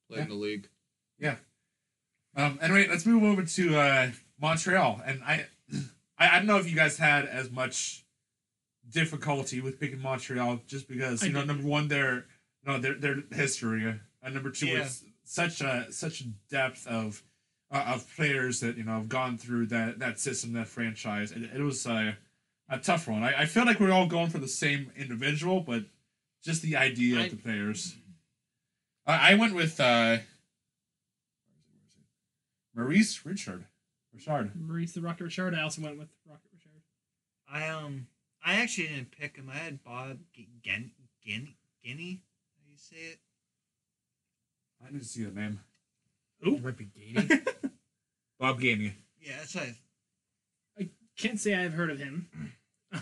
[0.09, 0.69] played in the league.
[2.39, 5.47] Um, anyway, let's move over to uh, Montreal, and I,
[6.19, 8.05] I, I don't know if you guys had as much
[8.89, 11.49] difficulty with picking Montreal, just because I you know, did.
[11.49, 12.27] number one, their
[12.65, 14.79] no, their their history, and number two, Yeah.
[14.85, 17.23] it's such a such a depth of
[17.71, 21.33] uh, of players that you know have gone through that that system, that franchise.
[21.33, 22.13] It, it was uh,
[22.69, 23.23] a tough one.
[23.23, 25.85] I, I feel like we're all going for the same individual, but
[26.45, 27.97] just the idea I- of the players.
[29.07, 30.19] I, I went with uh,
[32.75, 33.65] Maurice Richard.
[34.17, 34.53] Richard.
[34.55, 35.55] Maurice the Rocket Richard.
[35.55, 36.83] I also went with Rocket Richard.
[37.51, 38.07] I um
[38.45, 39.51] I actually didn't pick him.
[39.53, 40.93] I had Bob G- Gen
[41.25, 42.23] Gen Guinea.
[42.59, 43.19] How you say it?
[44.85, 45.61] I didn't see the name.
[46.41, 47.47] It might be Gainey.
[48.39, 48.93] Bob Gainey.
[49.21, 49.69] Yeah, that's what.
[50.79, 52.29] I, Can't say I've heard of him.
[52.93, 53.01] I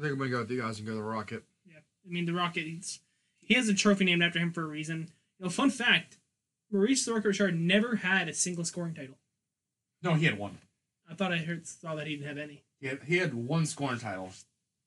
[0.00, 1.44] think I'm gonna go with you guys and go to the Rocket.
[1.66, 2.64] Yeah, I mean the Rocket.
[2.64, 3.00] He's,
[3.38, 5.10] he has a trophy named after him for a reason.
[5.38, 6.18] You know, fun fact:
[6.70, 9.16] Maurice the Rocket Richard never had a single scoring title.
[10.06, 10.58] No, he had one.
[11.10, 12.62] I thought I heard saw that he didn't have any.
[12.80, 14.30] He had, he had one scoring title.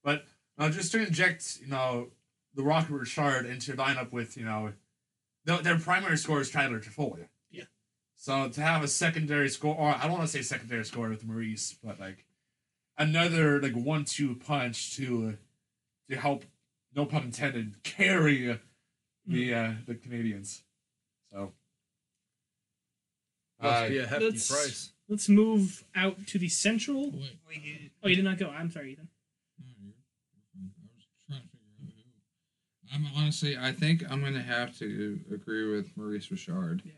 [0.01, 0.25] But
[0.57, 2.07] uh, just to inject, you know,
[2.55, 4.71] the Rocket Richard into your lineup with, you know,
[5.43, 7.27] their, their primary scorer is Tyler Toffoli.
[7.51, 7.65] Yeah.
[8.15, 11.25] So to have a secondary score, or I don't want to say secondary score with
[11.25, 12.25] Maurice, but like
[12.97, 15.37] another like one-two punch to
[16.09, 16.45] to help,
[16.95, 18.57] no pun intended, carry
[19.25, 20.61] the uh, the Canadiens.
[21.33, 21.51] So.
[23.61, 24.93] Must Uh, be a hefty price.
[25.09, 27.11] Let's move out to the Central.
[27.11, 28.49] Wait, wait, you, Oh, you did not go.
[28.49, 29.07] I'm sorry, Ethan.
[29.59, 29.93] no, you're,
[30.33, 30.71] you're fine.
[30.77, 33.15] I was trying to figure out who.
[33.17, 36.83] I'm honestly, I think I'm gonna have to agree with Maurice Richard.
[36.85, 36.91] Yeah.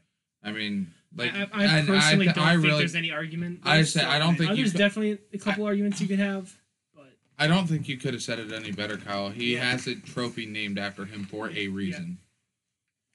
[0.44, 3.60] I mean, like I, I, I personally I, don't I think really, there's any argument.
[3.64, 6.54] I There's say I don't think oh, there's definitely a couple arguments you could have,
[6.96, 9.30] but I don't think you could have said it any better, Kyle.
[9.30, 9.72] He Yeah.
[9.72, 12.18] has a trophy named after him for a reason.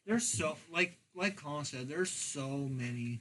[0.07, 1.89] there's so like like Colin said.
[1.89, 3.21] There's so many.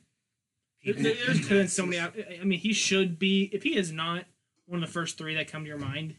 [0.85, 1.99] There, people there- there's in been so many.
[1.99, 3.49] I I mean, he should be.
[3.51, 4.25] If he is not
[4.67, 6.15] one of the first three that come to your mind,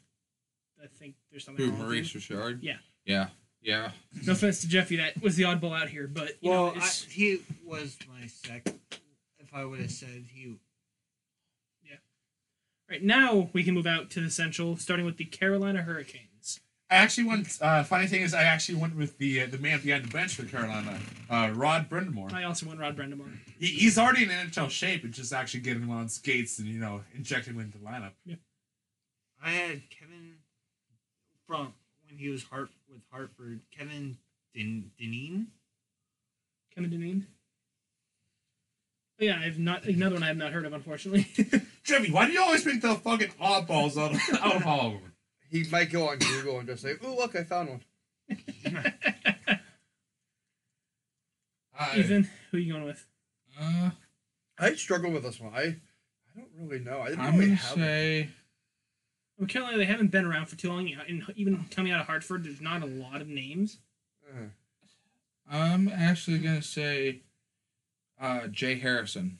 [0.83, 2.19] I think there's something Who, wrong Maurice you.
[2.21, 2.63] Richard?
[2.63, 2.77] Yeah.
[3.05, 3.29] Yeah.
[3.63, 3.91] Yeah.
[4.25, 6.89] No offense to Jeffy, that was the oddball out here, but you Well, know, I,
[7.09, 8.79] he was my second.
[9.41, 10.55] If I would have said he,
[11.83, 11.97] Yeah.
[12.89, 16.23] right now we can move out to the Central, starting with the Carolina Hurricanes.
[16.89, 17.49] I actually went.
[17.61, 20.37] Uh, funny thing is, I actually went with the uh, the man behind the bench
[20.37, 22.33] for Carolina, uh, Rod Brind'Amour.
[22.33, 23.29] I also went Rod Brind'Amour.
[23.59, 25.05] He, he's already in NHL shape.
[25.05, 28.13] It's just actually getting him on skates and you know injecting him into the lineup.
[29.43, 30.37] I had Kevin
[31.47, 31.75] from
[32.09, 34.19] when he was Hart with Hartford, Kevin
[34.55, 35.49] Din- Dineen.
[36.75, 37.27] Kevin Dineen.
[39.19, 41.27] Oh, yeah, I've not another one I have not heard of, unfortunately.
[41.85, 44.93] Jimmy, why do you always pick the fucking oddballs out of, out of all of
[44.93, 45.13] them?
[45.57, 47.81] He might go on Google and just say, "Ooh, look, I found one."
[51.79, 53.07] I, Ethan, who are you going with?
[53.59, 53.91] Uh,
[54.59, 55.55] I struggle with this one.
[55.55, 55.77] I I
[56.37, 57.01] don't really know.
[57.01, 57.71] I didn't I'm really gonna have.
[57.71, 57.87] one.
[57.87, 58.29] say
[59.39, 62.45] Well, Carolina, they haven't been around for too long, and even coming out of Hartford,
[62.45, 63.79] there's not a lot of names.
[64.29, 64.49] Uh,
[65.51, 67.23] I'm actually gonna say
[68.21, 69.39] uh, Jay Harrison.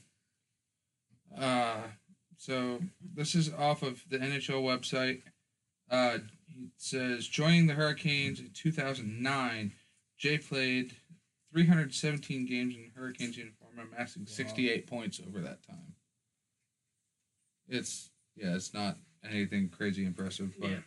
[1.37, 1.81] Uh,
[2.37, 2.81] so
[3.13, 5.21] this is off of the NHL website.
[5.89, 6.23] Uh, it
[6.77, 9.71] says joining the Hurricanes in 2009,
[10.17, 10.95] Jay played
[11.53, 15.93] 317 games in Hurricanes uniform, amassing 68 points over that time.
[17.67, 18.97] It's yeah, it's not
[19.27, 20.79] anything crazy impressive, but Yeah.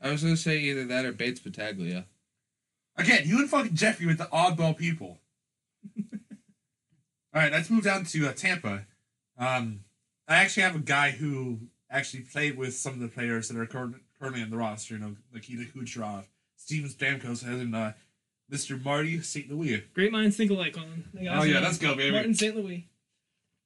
[0.00, 2.06] I was gonna say either that or Bates Battaglia.
[2.96, 5.18] Again, you and fucking Jeffrey with the oddball people.
[5.98, 8.86] All right, let's move down to uh, Tampa.
[9.36, 9.80] Um,
[10.28, 11.58] I actually have a guy who
[11.94, 14.94] actually played with some of the players that are current, currently on the roster.
[14.94, 16.24] You know, Nikita Kucherov,
[16.56, 17.92] Steven Stamkos, and uh,
[18.50, 18.82] Mr.
[18.84, 19.50] Marty St.
[19.50, 19.82] Louis.
[19.94, 21.04] Great minds think alike, Colin.
[21.14, 22.10] They Oh yeah, have let's go, baby.
[22.12, 22.54] Martin St.
[22.56, 22.86] Louis.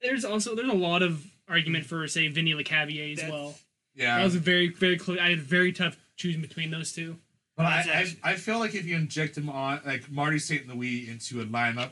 [0.03, 3.55] There's also there's a lot of argument for say Vinny Lecavalier as That's- well.
[3.95, 5.19] Yeah, That was a very very close.
[5.19, 7.17] I had very tough choosing between those two.
[7.57, 10.69] But I, That's I, I feel like if you inject him on like Marty St.
[10.69, 11.91] Louis into a lineup,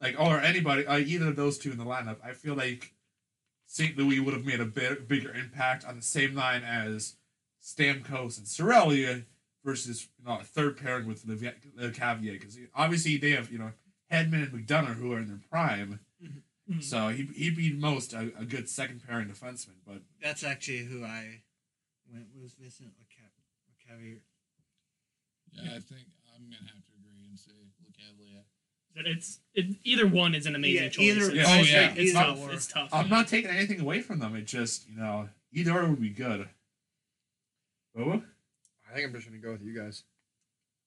[0.00, 2.94] like or anybody, uh, either of those two in the lineup, I feel like
[3.70, 3.96] St.
[3.98, 7.16] Louis would have made a bit, bigger impact on the same line as
[7.62, 9.24] Stamkos and Cirelli
[9.62, 11.34] versus you know a third pairing with Le,
[11.76, 13.72] Le Cavier because obviously they have you know
[14.10, 16.00] Hedman and McDonagh who are in their prime,
[16.70, 16.82] Mhm.
[16.82, 19.76] so he he'd be most a, a good second pairing defenseman.
[19.86, 21.42] But That's actually who I
[22.10, 24.20] went was Vincent Lecavalier.
[25.52, 27.52] Yeah, I think I'm gonna have to agree and say
[27.84, 28.44] LeCavalier.
[28.98, 31.04] But it's it, either one is an amazing Yeah, choice.
[31.04, 31.90] either- It's, Oh, yeah.
[31.96, 32.52] it's either tough.
[32.52, 32.88] It's tough.
[32.92, 34.34] I'm not taking anything away from them.
[34.34, 36.48] It just you know either or would be good.
[37.96, 38.24] Boba?
[38.90, 40.02] I think I'm just gonna go with you guys.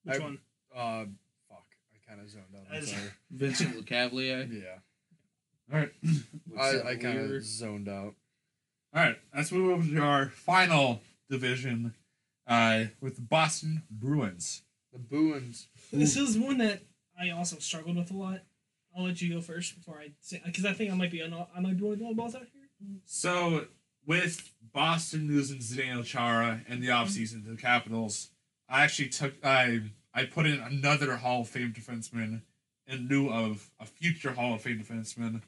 [0.04, 0.40] Which I- one?
[0.76, 1.06] Uh,
[1.48, 1.66] fuck.
[1.94, 2.66] I kind of zoned out.
[2.70, 3.04] I'm As- sorry.
[3.32, 4.52] Vincent LeCavalier.
[4.62, 4.80] Yeah,
[5.74, 5.92] All right.
[6.60, 8.16] I, I kind of zoned out.
[8.94, 11.94] All right, let's move over to our final division
[12.46, 14.64] uh, with the Boston Bruins.
[14.92, 15.68] The Bruins.
[15.94, 16.82] This is one that
[17.22, 18.42] I also struggled with a lot.
[18.98, 21.34] I'll let you go first before I say because I think I might be on
[21.56, 22.62] I might be one of the odd balls out here.
[23.06, 23.68] So,
[24.06, 28.32] with Boston losing Zdeno Chara in the offseason to the Capitals,
[28.68, 29.82] I actually took I
[30.14, 32.42] I put in another Hall of Fame defenseman
[32.88, 35.42] in lieu of a future Hall of Fame defenseman,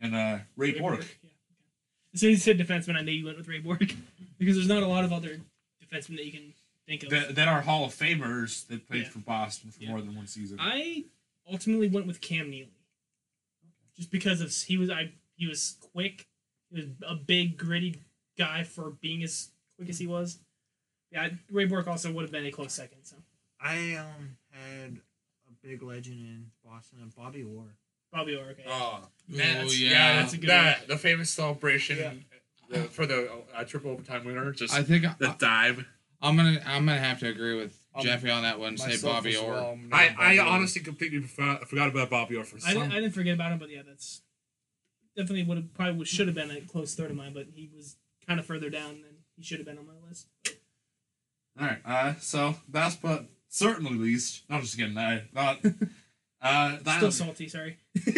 [0.00, 1.18] and uh, Ray Bourque.
[1.22, 1.30] Yeah.
[2.14, 3.94] As soon as you said defenseman, I knew you went with Ray Bourque
[4.38, 5.40] because there's not a lot of other
[5.82, 6.52] defensemen that you can
[7.00, 7.10] think of.
[7.10, 9.08] That, that are Hall of Famers that played Yeah.
[9.08, 9.90] for Boston for Yeah.
[9.90, 10.58] more than one season.
[10.60, 11.04] I
[11.50, 12.72] ultimately went with Cam Neely,
[13.96, 16.26] just because of he was I he was quick.
[16.70, 17.96] He was a big gritty
[18.38, 20.38] guy for being as quick as he was.
[21.10, 22.98] Yeah, Ray Bourque also would have been a close second.
[23.04, 23.16] So
[23.60, 24.98] I um had
[25.48, 27.74] a big legend in Boston, Bobby Orr.
[28.12, 28.50] Bobby Orr.
[28.50, 28.64] Okay.
[28.66, 29.90] Oh, Oh, that's, yeah.
[29.90, 30.88] yeah, That's that's a good that, one.
[30.88, 32.78] the famous celebration Yeah.
[32.78, 34.52] uh, for the uh, triple overtime winner.
[34.52, 35.86] Just I think the I, dive.
[36.22, 38.76] I'm gonna I'm gonna have to agree with Um, Jeffrey on that one.
[38.78, 39.52] Say Bobby as Orr.
[39.52, 40.46] well, I'm I, going I Bobby Orr.
[40.46, 42.74] honestly completely forgot, forgot about Bobby Orr for I some.
[42.74, 44.22] didn't, I didn't forget about him, but yeah, that's
[45.16, 47.96] definitely would have probably should have been a close third of mine, but he was
[48.26, 50.28] kind of further down than he should have been on my list.
[51.60, 51.78] All right.
[51.84, 54.96] Uh, so last but certainly least, I'm just kidding.
[54.96, 55.58] I not.
[56.44, 57.76] Uh, the Still salty, sorry.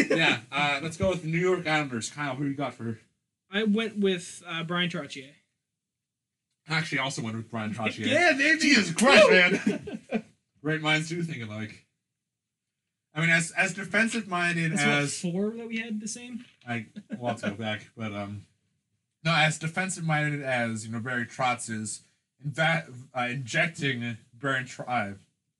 [0.08, 0.38] yeah.
[0.50, 2.08] Uh, let's go with the New York Islanders.
[2.08, 2.98] Kyle, who you got for?
[3.52, 5.28] I went with uh, Bryan Trottier.
[6.68, 8.06] Actually, also went with Bryan Trottier.
[8.06, 8.60] Yeah, baby.
[8.60, 10.24] Jesus Christ, man!
[10.62, 11.84] Great minds do think alike.
[13.14, 16.44] I mean, as as defensive minded That's what, as four that we had the same.
[16.66, 16.86] I
[17.18, 18.46] will have to go back, but um,
[19.24, 22.02] no, as defensive minded as you know Barry Trotz is,
[22.44, 25.10] in fact, uh, injecting Barry Tr- uh,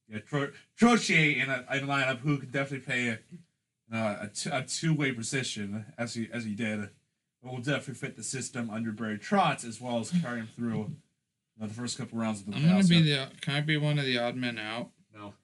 [0.08, 4.28] yeah, Tro- Trottier in a, in a lineup who could definitely play a, uh, a,
[4.28, 6.88] t- a two way position as he as he did,
[7.52, 11.60] will definitely fit the system under Barry Trotz as well as carry him through you
[11.60, 12.62] know, the first couple rounds of the playoffs.
[12.62, 13.28] I'm gonna be the.
[13.40, 14.90] Can I be one of the odd men out?
[15.14, 15.34] no.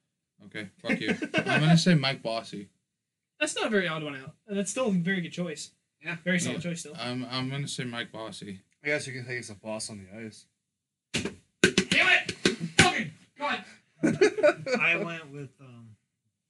[0.46, 1.10] Okay, fuck you.
[1.34, 2.68] I'm gonna say Mike Bossy.
[3.38, 4.34] That's not a very odd one out.
[4.48, 5.70] That's still a very good choice.
[6.02, 6.16] Yeah.
[6.24, 6.70] Very solid Yeah.
[6.70, 6.94] choice still.
[6.98, 8.60] I'm I'm gonna say Mike Bossy.
[8.82, 10.46] I guess you can say he's a boss on the ice.
[11.12, 12.30] Damn it!
[12.78, 13.64] Fucking God!
[14.80, 15.90] I went with um,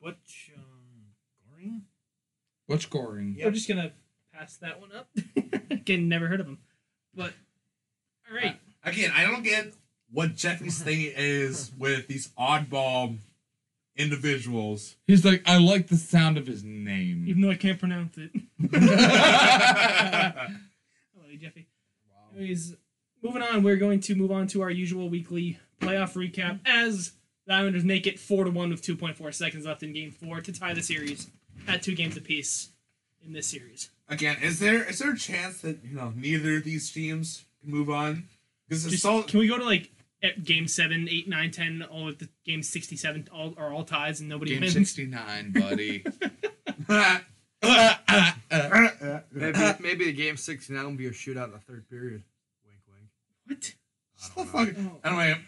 [0.01, 0.63] Butch um,
[1.51, 1.83] Goring.
[2.67, 3.35] What's Goring.
[3.37, 3.91] Yeah, I'm just gonna
[4.41, 5.09] pass that one up.
[5.71, 6.59] Again, never heard of him.
[7.15, 7.33] But
[8.29, 9.75] all right, Again, I don't get
[10.11, 13.19] what Jeffy's thing is with these oddball
[13.97, 14.97] individuals.
[15.07, 17.27] He's like, I like the sound of his name.
[17.29, 18.31] Even though I can't pronounce it.
[18.73, 18.87] Hello,
[21.39, 21.69] Jeffy.
[22.35, 22.77] Anyways,
[23.23, 27.13] moving on, we're going to move on to our usual weekly playoff recap as
[27.47, 30.53] the Islanders make it 4 to 1 with 2.4 seconds left in game four to
[30.53, 31.29] tie the series
[31.69, 32.71] at two games apiece
[33.25, 33.91] in this series.
[34.11, 37.71] Again, is there is there a chance that you know neither of these teams can
[37.71, 38.25] move on?
[38.69, 39.91] Because it's Just, so can we go to like
[40.23, 44.21] at game 7, 8, 9, 10, all of the game 67 all are all ties
[44.21, 44.75] and nobody Game wins?
[44.75, 46.05] 69, buddy.
[47.63, 47.63] Maybe
[49.81, 52.23] maybe the game six now will be a shootout in the third period.
[52.67, 53.09] Wink, wink.
[53.47, 53.75] What?
[54.17, 55.09] so fucking- oh.
[55.09, 55.39] Anyway,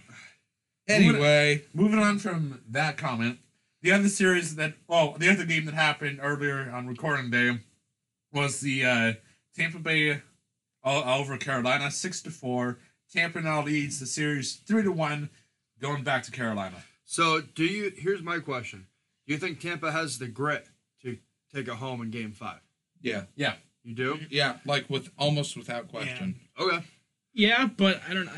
[0.88, 3.38] anyway, moving on from that comment,
[3.80, 7.58] the other series that well, the other game that happened earlier on recording day
[8.32, 9.12] was the uh,
[9.56, 10.20] Tampa Bay
[10.84, 12.78] o- over Carolina six to four.
[13.12, 15.28] Tampa now leads the series three to one,
[15.80, 16.76] going back to Carolina.
[17.04, 17.92] So do you?
[17.96, 18.86] Here's my question:
[19.26, 20.66] Do you think Tampa has the grit
[21.02, 21.18] to
[21.54, 22.60] take it home in Game Five?
[23.02, 24.18] yeah, yeah, You do?
[24.30, 26.36] yeah, like with almost without question.
[26.58, 26.78] Okay.
[27.34, 28.32] Yeah, but I don't know.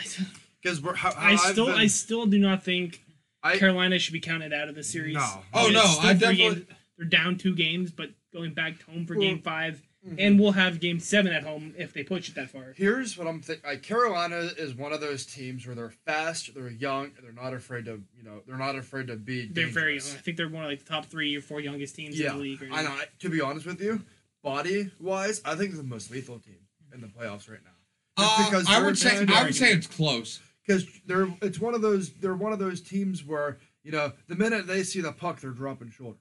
[0.63, 3.03] Because we're how, how I still been- I still do not think
[3.43, 5.15] I- Carolina should be counted out of the series.
[5.17, 5.43] No.
[5.53, 9.23] Oh, no, I definitely- games- they're down two games, but going back home for Well,
[9.29, 10.17] game 5 mhm.
[10.19, 12.75] and we'll have game seven at home if they push it that far.
[12.77, 13.65] Here's what I'm thinking.
[13.69, 17.55] Like Carolina is one of those teams where they're fast, they're young, and they're not
[17.55, 19.47] afraid to, you know, they're not afraid to be.
[19.47, 20.07] They're very young.
[20.07, 22.37] I think they're one of like the top three or four youngest teams Yeah, in
[22.39, 22.63] the league.
[22.63, 22.91] Right I know.
[22.91, 24.03] I- To be honest with you,
[24.43, 26.59] body wise, I think they're the most lethal team
[26.93, 27.71] in the playoffs right now.
[28.17, 30.41] Uh, because I would say I would say it's close.
[30.67, 34.37] because they're it's one of those they're one of those teams where you know the
[34.37, 36.21] minute they see the puck they're dropping shoulders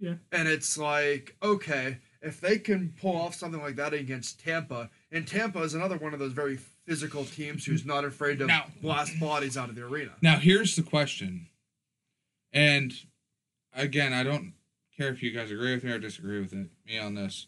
[0.00, 0.14] Yeah.
[0.32, 5.28] and it's like okay if they can pull off something like that against tampa and
[5.28, 9.20] tampa is another one of those very physical teams who's not afraid to Now- blast
[9.20, 11.48] bodies out of the arena Now here's the question,
[12.52, 12.92] and
[13.74, 14.54] again, I don't
[14.96, 17.46] care if you guys agree with me or disagree with it, me on this,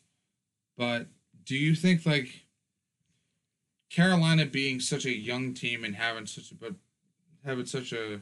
[0.76, 1.06] but
[1.44, 2.44] do you think like
[3.90, 6.74] Carolina being such a young team and having such a but
[7.44, 8.20] having such a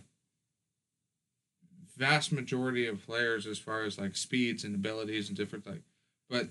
[2.01, 5.83] vast majority of players as far as like speeds and abilities and different like,
[6.31, 6.49] but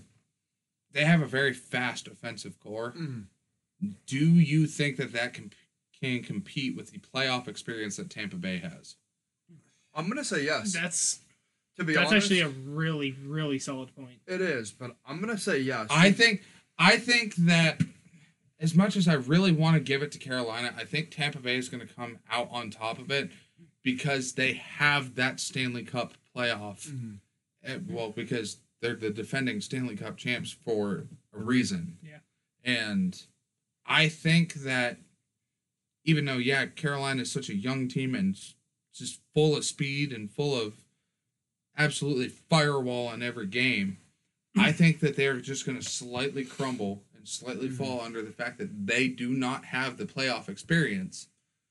[0.92, 2.94] they have a very fast offensive core.
[2.96, 3.26] Mhm.
[4.06, 5.52] Do you think that that can
[6.02, 8.96] can compete with the playoff experience that Tampa Bay has?
[9.96, 11.20] i'm gonna say yes That's
[11.78, 14.20] to be that's honest actually a really really solid point.
[14.28, 16.44] it is but i'm gonna say yes I think
[16.78, 17.82] I think that
[18.62, 21.58] as much as I really want to give it to Carolina, I think Tampa Bay
[21.58, 23.32] is going to come out on top of it
[23.96, 26.88] because they have that Stanley Cup playoff.
[26.88, 27.20] Mhm.
[27.64, 31.98] Eh, well, because they're the defending Stanley Cup champs for a reason.
[32.04, 32.20] Yeah.
[32.64, 33.22] And
[33.86, 35.00] I think that
[36.06, 38.38] even though yeah, Carolina is such a young team and
[38.94, 40.74] just full of speed and full of
[41.78, 43.98] absolutely firewall in every game,
[44.58, 47.78] I think that they're just going to slightly crumble and slightly Mhm.
[47.78, 51.28] fall under the fact that they do not have the playoff experience.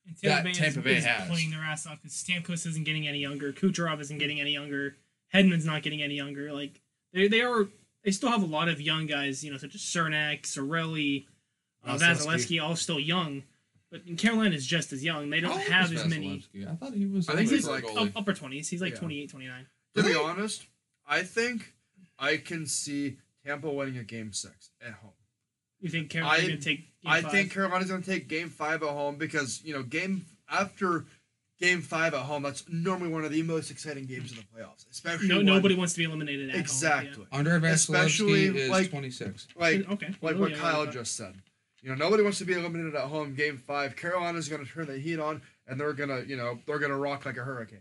[0.08, 1.28] And That Bay is- Tampa Bay is has.
[1.28, 4.96] playing their ass off because Stamkos isn't getting any younger, Kucherov isn't getting any younger,
[5.34, 6.52] Hedman's not getting any younger.
[6.52, 6.80] Like
[7.12, 7.68] they they are
[8.04, 11.26] they still have a lot of young guys, you know, such as Cernak, Cirelli,
[11.84, 12.26] uh, Vasilevskiy.
[12.26, 13.42] Vasilevskiy, all still young.
[13.90, 15.30] But Carolina is just as young.
[15.30, 17.28] They don't have as many I thought he was.
[17.28, 18.12] I think he's like- goalie.
[18.16, 18.68] upper 20s.
[18.68, 18.98] He's like Yeah.
[19.00, 19.66] 28, 29.
[19.94, 20.66] to be honest
[21.06, 21.72] i think
[22.18, 25.10] i can see tampa winning a game six at home
[25.80, 27.30] You think Carolina's I- going to take game I five?
[27.32, 31.04] think Carolina's going to take Game Five at home because you know game after
[31.60, 34.88] Game Five at home, that's normally one of the most exciting games in the playoffs,
[34.90, 38.70] especially no, when- nobody wants to be eliminated at home, exactly Andre especially, Vasilevskiy is
[38.70, 39.48] like- 26.
[39.56, 40.14] like okay.
[40.22, 41.34] like Oh, what yeah, Kyle just said.
[41.82, 43.34] You know, nobody wants to be eliminated at home.
[43.34, 46.80] Game Five, Carolina's going to turn the heat on, and they're gonna you know they're
[46.80, 47.78] gonna rock like a hurricane.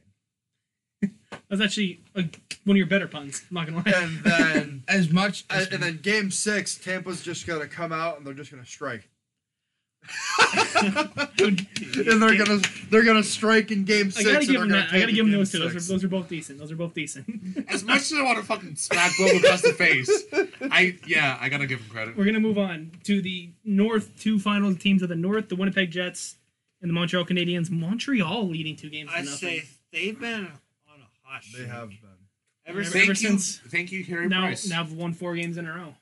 [1.49, 2.23] That's actually a,
[2.65, 3.43] one of your better puns.
[3.49, 4.03] I'm not going to lie.
[4.03, 7.91] And then As much as and, and then Game Six, Tampa's just going to come
[7.91, 9.09] out and they're just going to strike.
[11.35, 11.67] and
[12.21, 14.19] they're gonna they're gonna strike in game six.
[14.19, 14.31] I six.
[14.31, 14.93] gotta give they're him gonna that.
[14.93, 15.59] I gotta give them those two.
[15.59, 16.59] Those are, those are both decent.
[16.59, 17.25] Those are both decent.
[17.69, 20.23] As much as I want to fucking smack Bob across the face,
[20.71, 22.15] I yeah, I gotta give them credit.
[22.15, 24.17] We're gonna move on to the North.
[24.19, 26.35] Two final teams of the North: the Winnipeg Jets
[26.81, 27.69] and the Montreal Canadiens.
[27.69, 30.51] Montreal leading two games to I say they've been
[31.31, 31.99] on They have been.
[32.65, 32.93] ever Ever since.
[32.93, 34.67] Thank you, since- thank you, Harry now, Price.
[34.69, 35.85] now have won four games in a row.
[35.85, 35.95] No,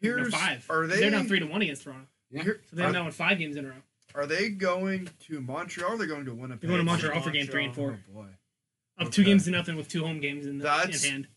[0.00, 0.64] Here's five.
[0.70, 1.00] Are 'Cause they?
[1.00, 2.06] They're down three to one against Toronto.
[2.30, 3.82] here- So they're are, now in five games in a row.
[4.14, 5.90] are they going to Montreal?
[5.90, 6.60] or Are they going to Winnipeg?
[6.60, 7.98] They're going to Montreal for game three and Oh four.
[8.08, 8.26] boy.
[8.98, 11.28] Up two games to nothing with two home games in, the, in hand.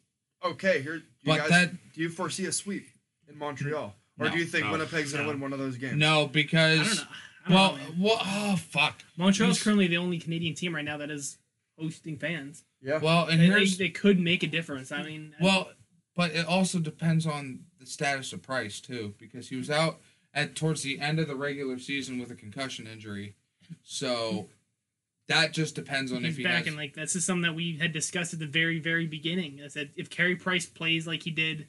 [0.43, 0.97] Okay, here.
[0.99, 2.87] Do you But guys, that- do you foresee a sweep
[3.27, 5.29] in Montreal, or No, do you think no, Winnipeg's going to no.
[5.29, 5.95] win one of those games?
[5.97, 7.03] no, I because don't know.
[7.45, 7.99] I don't Well, know, man.
[7.99, 9.03] well, oh fuck.
[9.17, 11.37] Montreal's he's- currently the only Canadian team right now that is
[11.81, 12.63] hosting fans.
[12.81, 12.99] Yeah.
[12.99, 14.91] Well, and They, they, here's they could make a difference.
[14.91, 15.71] I mean, well,
[16.15, 19.99] but it also depends on the status of Price too, because he was out
[20.33, 23.35] at towards the end of the regular season with a concussion injury,
[23.83, 24.47] so
[25.27, 26.67] that just depends on he's if he back has.
[26.67, 29.61] and like this is something that we had discussed at the very very beginning.
[29.63, 31.67] I said if Carey Price plays like he did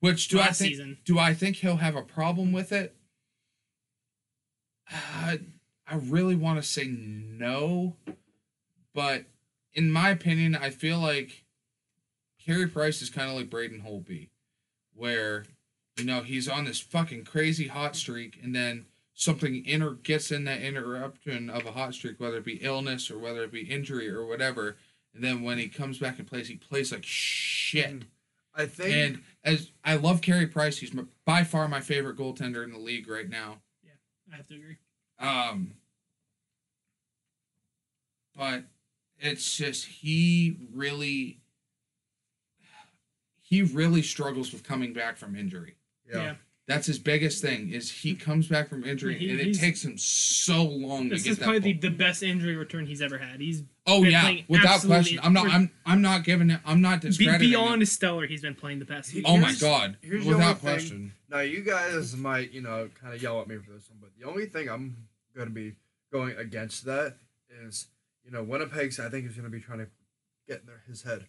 [0.00, 0.70] Which do I last think?
[0.70, 0.98] season.
[1.04, 2.94] Do I think he'll have a problem with it?
[4.92, 5.36] Uh,
[5.86, 7.96] I really want to say no,
[8.94, 9.24] but
[9.72, 11.44] in my opinion, I feel like
[12.44, 14.28] Carey Price is kind of like Braden Holtby,
[14.94, 15.44] where
[15.96, 20.44] you know he's on this fucking crazy hot streak, and then something inter gets in
[20.44, 24.08] that interruption of a hot streak, whether it be illness or whether it be injury
[24.08, 24.76] or whatever,
[25.14, 28.02] and then when he comes back and plays, he plays like shit.
[28.54, 32.64] I think And as I love Carey Price, he's m- by far my favorite goaltender
[32.64, 33.58] in the league right now.
[33.84, 33.92] Yeah,
[34.32, 34.76] I have to agree.
[35.18, 35.74] Um,
[38.36, 38.64] but
[39.20, 41.40] it's just he really,
[43.40, 45.74] he really struggles with coming back from injury.
[46.10, 46.22] yeah.
[46.22, 46.34] Yeah.
[46.68, 49.98] That's his biggest thing is he comes back from injury He- and it takes him
[49.98, 51.80] so long This to is get probably that.
[51.80, 51.90] the, ball.
[51.90, 53.40] the best injury return he's ever had.
[53.40, 55.18] He's oh been yeah, without question.
[55.20, 55.48] I'm not.
[55.50, 55.72] I'm.
[55.84, 56.60] I'm not giving it.
[56.64, 57.40] I'm not be, discrediting.
[57.48, 57.50] him.
[57.50, 58.24] beyond stellar.
[58.28, 59.10] He's been playing the best.
[59.10, 59.96] few Oh my god!
[60.00, 61.12] Here's the without only thing- question.
[61.28, 64.10] Now you guys might, you know, kind of yell at me for this one, but
[64.16, 64.96] the only thing I'm
[65.34, 65.74] going to be
[66.12, 67.16] going against that
[67.66, 67.86] is,
[68.24, 68.98] you know, Winnipeg's.
[69.00, 69.88] I think is going to be trying to
[70.48, 71.26] get in their, his head,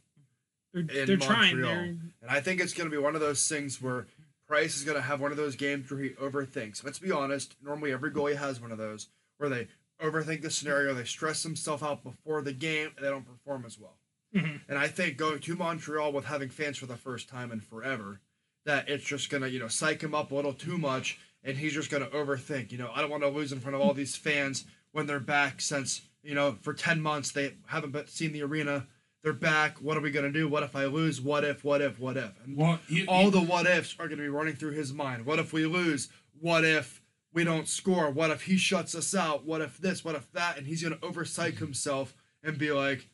[0.74, 1.60] They're, in they're trying.
[1.60, 1.74] Montreal.
[1.76, 1.84] They're,
[2.22, 4.08] and I think it's going to be one of those things where
[4.48, 6.84] Price is going to have one of those games where he overthinks.
[6.84, 7.56] Let's be honest.
[7.64, 9.68] Normally, every goalie has one of those where they
[10.02, 13.78] overthink the scenario, they stress themselves out before the game, and they don't perform as
[13.80, 13.98] well.
[14.36, 14.62] Mhm.
[14.68, 18.20] And I think going to Montreal with having fans for the first time in forever,
[18.66, 21.74] that it's just gonna you know psych him up a little too much, and he's
[21.74, 22.72] just gonna overthink.
[22.72, 25.20] You know, I don't want to lose in front of all these fans when they're
[25.20, 28.88] back since you know for ten months they haven't been, seen the arena.
[29.24, 29.78] They're back.
[29.78, 30.48] What are we gonna do?
[30.48, 31.22] What if I lose?
[31.22, 31.64] What if?
[31.64, 32.00] What if?
[32.00, 32.32] What if?
[32.44, 35.26] And Well, you, all you- the what ifs are gonna be running through his mind.
[35.28, 36.10] What if we lose?
[36.40, 37.02] What if
[37.34, 38.10] we don't score?
[38.10, 39.46] What if he shuts us out?
[39.46, 40.04] What if this?
[40.04, 40.58] What if that?
[40.58, 43.08] And he's gonna oversight himself and be like,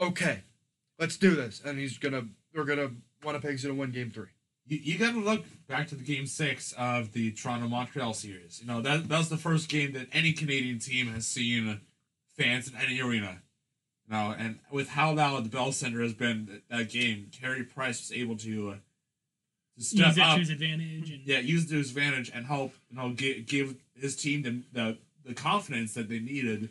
[0.00, 0.42] okay,
[0.98, 1.60] let's do this.
[1.64, 2.90] And he's gonna, we're gonna,
[3.24, 4.28] Winnipeg's gonna win game three.
[4.66, 8.60] you, you got to look back to the game six of the Toronto Montreal series.
[8.60, 11.80] You know that that was the first game that any Canadian team has seen
[12.36, 13.42] fans in any arena.
[14.06, 17.64] You know, and with how loud the Bell Center has been that, that game, Carey
[17.64, 18.74] Price was able to uh,
[19.78, 21.10] to step use it up, to his advantage.
[21.10, 24.42] And, yeah, use it to his advantage and help you know give, give his team
[24.42, 26.68] the, the the confidence that they needed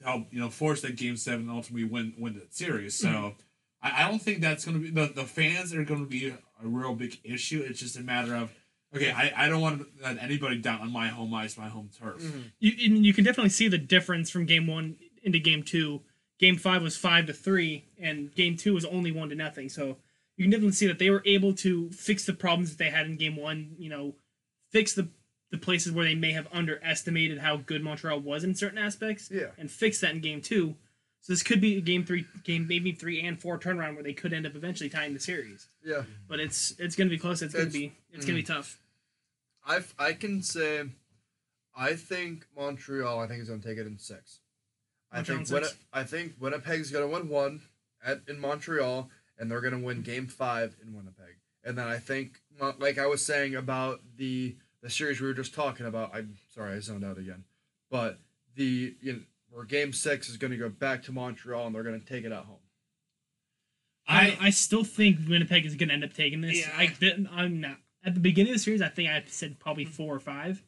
[0.00, 2.98] to help you know force that game seven and ultimately win win the series.
[2.98, 3.34] So.
[3.82, 6.28] I, I don't think that's going to be the, the fans are going to be
[6.28, 7.62] a real big issue.
[7.64, 8.50] It's just a matter of
[8.94, 11.90] okay, I, I don't want to let anybody down on my home ice, my home
[11.98, 12.22] turf.
[12.58, 14.96] you and you can definitely see the difference from game one
[15.26, 16.00] into game two.
[16.38, 19.68] Game five was five to three, and game two was only one to nothing.
[19.68, 19.98] So
[20.36, 23.06] you can definitely see that they were able to fix the problems that they had
[23.06, 23.74] in game one.
[23.78, 24.14] You know,
[24.70, 25.08] fix the
[25.50, 29.50] the places where they may have underestimated how good Montreal was in certain aspects, Yeah.
[29.56, 30.76] and fix that in game two.
[31.20, 34.12] So this could be a game three, game maybe three and four turnaround where they
[34.12, 35.68] could end up eventually tying the series.
[35.84, 36.04] Yeah.
[36.28, 37.42] But it's it's gonna be close.
[37.42, 38.46] It's gonna be it's gonna be mm.
[38.46, 38.78] tough.
[39.66, 40.84] I, I can say,
[41.76, 44.40] I think Montreal, I think is going to take it in six.
[45.12, 47.62] I think Winni- I think Winnipeg's going to win one
[48.04, 51.36] at in Montreal, and they're going to win Game Five in Winnipeg.
[51.64, 52.40] And then I think,
[52.78, 56.14] like I was saying about the the series we were just talking about.
[56.14, 57.44] I'm sorry, I zoned out again.
[57.90, 58.18] But
[58.54, 61.82] the you know, where Game Six is going to go back to Montreal, and they're
[61.82, 62.58] going to take it at home.
[64.08, 66.60] I, I still think Winnipeg is going to end up taking this.
[66.60, 66.72] Yeah.
[66.76, 67.28] I didn't.
[67.32, 68.80] I'm not at the beginning of the series.
[68.80, 70.62] I think I said probably four or five.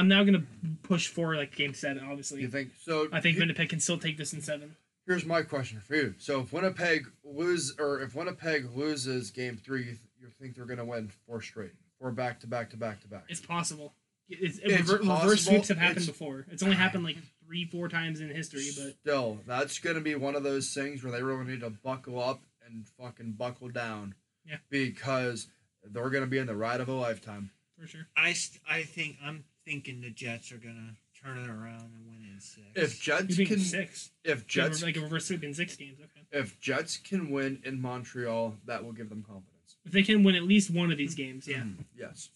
[0.00, 0.46] I'm now going to
[0.82, 2.02] push for like game seven.
[2.08, 3.06] Obviously, You think so?
[3.12, 4.74] I think he- Winnipeg can still take this in seven.
[5.06, 6.14] Here's my question for you.
[6.18, 10.64] So if Winnipeg lose or if Winnipeg loses game three, you, th- you think they're
[10.66, 13.24] gonna win four straight, four back to back to back to back?
[13.28, 13.92] It's possible.
[14.28, 15.36] It's, It's rever- reverse possible.
[15.36, 16.46] sweeps have happened It's- before.
[16.50, 18.68] It's only happened like three, four times in history.
[18.76, 22.22] But Still, that's gonna be one of those things where they really need to buckle
[22.22, 24.14] up and fucking buckle down.
[24.46, 24.58] Yeah.
[24.70, 25.48] Because
[25.84, 27.50] they're gonna be in the ride of a lifetime.
[27.80, 31.82] for sure, I, st- I think I'm thinking the Jets are gonna turn it around
[31.94, 32.66] and win in six.
[32.74, 34.10] If Jets you think can, six?
[34.24, 35.98] if Yeah, Jets, like a reverse sweep in six games.
[36.00, 39.76] Okay, if Jets can win in Montreal, that will give them confidence.
[39.84, 41.58] if they can win at least one of these games, yeah.
[41.58, 42.30] Mm, Yes.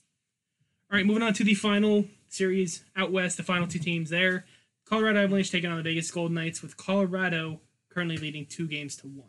[0.90, 4.44] All right, moving on to the final series out west, the final two teams there.
[4.84, 9.06] Colorado Avalanche taking on the Vegas Golden Knights, with Colorado currently leading two games to
[9.08, 9.28] one.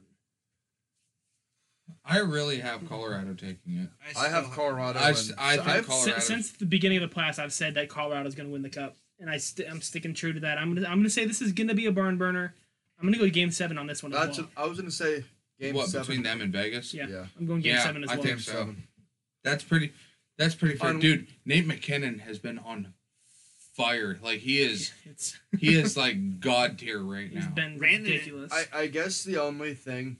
[2.03, 3.89] I really have Colorado taking it.
[4.17, 4.99] I have Colorado.
[4.99, 7.39] I and- s- I so think I've- Colorado- Since, since the beginning of the playoffs,
[7.39, 8.95] I've said that Colorado is going to win the cup.
[9.19, 10.57] and I st- I'm sticking true to that.
[10.57, 12.53] I'm gonna I'm gonna say this is gonna be a barn burner.
[12.99, 14.31] I'm gonna go game seven on this one That's.
[14.31, 14.49] as well.
[14.57, 15.23] I was gonna say
[15.57, 16.93] game what seven between them and Vegas?
[16.93, 17.25] yeah, yeah.
[17.39, 18.51] I'm going game Yeah, seven as I think so.
[18.51, 18.83] seven.
[19.43, 19.93] That's pretty.
[20.37, 21.27] That's pretty fair, On- dude.
[21.45, 22.93] Nate MacKinnon has been on
[23.75, 24.19] fire.
[24.21, 24.91] Like he is.
[25.05, 27.51] It's He is like god tier right he's now.
[27.51, 28.51] been Brandon- ridiculous.
[28.51, 30.17] I, I guess the only thing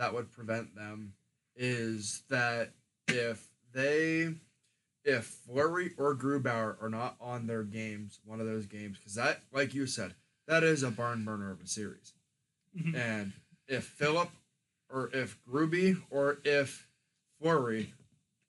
[0.00, 1.12] that would prevent them
[1.54, 2.70] is that
[3.06, 4.34] if they
[5.04, 9.42] if Fleury or Grubauer are not on their games, one of those games, because that,
[9.52, 10.14] like you said,
[10.46, 12.14] that is a barn burner of a series.
[12.76, 12.94] Mhm.
[12.94, 13.32] And
[13.68, 14.30] if Philip
[14.88, 16.88] or if Gruby or if
[17.38, 17.92] Fleury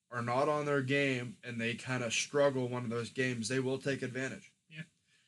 [0.09, 3.59] are not on their game and they kind of struggle one of those games, they
[3.59, 4.50] will take advantage.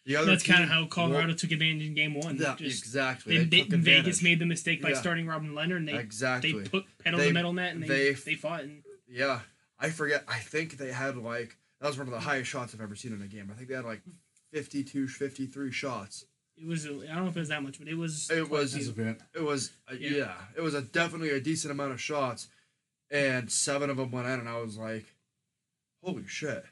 [0.05, 0.17] Yeah.
[0.17, 2.35] The other That's kind of how Colorado will- took advantage in game one.
[2.37, 3.37] Yeah, Just, exactly.
[3.37, 4.95] they, They, they, Vegas made the mistake by Yeah.
[4.99, 6.51] starting Robin Lehner, and they exactly.
[6.51, 8.63] they put pedal They- the metal net, and they they- they, fought.
[8.63, 9.41] And Yeah,
[9.79, 10.23] I forget.
[10.27, 13.13] I think they had like that was one of the highest shots I've ever seen
[13.13, 13.49] in a game.
[13.51, 14.01] I think they had like
[14.51, 16.25] 52, 53 shots.
[16.57, 18.75] it was I don't know if it was that much, but it was It was-
[18.87, 19.21] a bit.
[19.33, 20.09] It was uh, Yeah.
[20.11, 20.35] yeah.
[20.55, 22.47] it was a definitely a decent amount of shots,
[23.09, 25.05] and seven of them went in, and I was like,
[26.03, 26.63] "Holy shit!"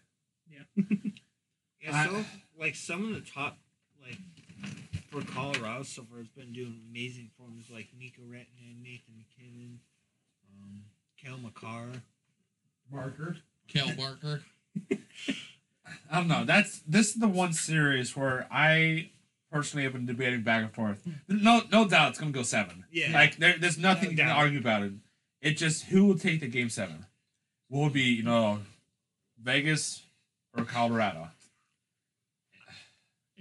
[0.49, 0.63] Yeah,
[1.91, 2.25] I- so
[2.61, 3.57] like some of the top
[4.01, 4.17] like
[5.09, 9.79] for Colorado so far has been doing amazing forms like Mikko Rantanen, Nathan MacKinnon,
[10.61, 10.83] um,
[11.21, 11.87] Cale Makar.
[12.91, 13.37] Barker,
[13.67, 14.41] Cal Barker.
[16.11, 16.43] I don't know.
[16.45, 19.11] That's this is the one series where I
[19.51, 21.01] personally have been debating back and forth.
[21.27, 22.83] No, no doubt it's gonna go seven.
[22.91, 23.11] Yeah.
[23.13, 24.37] Like there, there's nothing No you can doubt.
[24.37, 24.91] argue about it.
[25.41, 27.05] It just who will take the game seven?
[27.69, 28.59] Will it be you know
[29.41, 30.03] Vegas
[30.55, 31.29] or Colorado?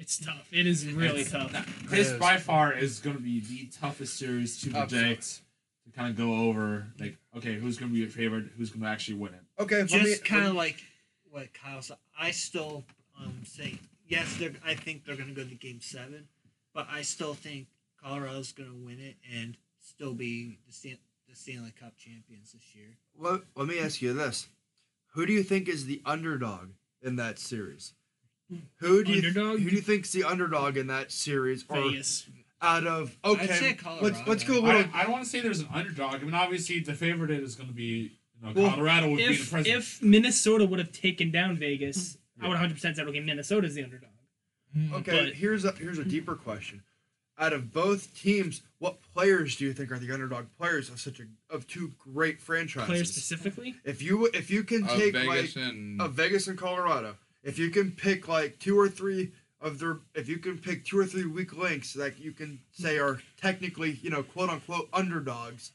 [0.00, 0.48] It's tough.
[0.50, 1.52] It is really It's- tough.
[1.90, 4.98] This by far is going to be the toughest series to Absolutely.
[5.08, 5.42] predict.
[5.84, 8.50] To kind of go over, like, okay, who's going to be your favorite?
[8.56, 9.40] Who's going to actually win it?
[9.58, 10.82] Okay, let Just kind of like
[11.30, 11.96] what Kyle said.
[12.18, 12.84] I still
[13.18, 13.78] um say
[14.08, 14.36] yes.
[14.38, 14.52] They're.
[14.64, 16.28] I think they're gonna go to game seven,
[16.74, 17.66] but I still think
[18.02, 20.98] Colorado's gonna win it and still be the Stan-
[21.28, 22.96] the Stanley Cup champions this year.
[23.18, 24.48] let, let me ask you this:
[25.14, 26.70] Who do you think is the underdog
[27.02, 27.92] in that series?
[28.76, 29.60] Who do you Underdog?
[29.60, 31.64] who do you think's the underdog in that series?
[31.68, 32.26] Or Vegas.
[32.62, 34.70] out of okay, I'd say let's let's go a little.
[34.92, 36.14] I, I don't want to say there's an underdog.
[36.16, 39.26] I mean, obviously, the favorite is going to be, you know, Well, Colorado would be
[39.26, 39.78] the If president.
[39.84, 42.42] if Minnesota would have taken down Vegas, mm-hmm.
[42.42, 42.48] I Yeah.
[42.50, 44.10] would 100 percent said okay, Minnesota's the underdog.
[44.76, 44.94] Mm-hmm.
[44.96, 46.82] Okay, But- here's a here's a deeper question.
[47.38, 51.20] Out of both teams, what players do you think are the underdog players of such
[51.20, 52.86] a of two great franchises?
[52.86, 56.58] Players specifically, If you if you can Of take Vegas like and of Vegas and
[56.58, 60.84] Colorado, if you can pick like two or three of their if you can pick
[60.84, 64.88] two or three weak links that you can say are technically you know quote unquote
[64.92, 65.72] underdogs,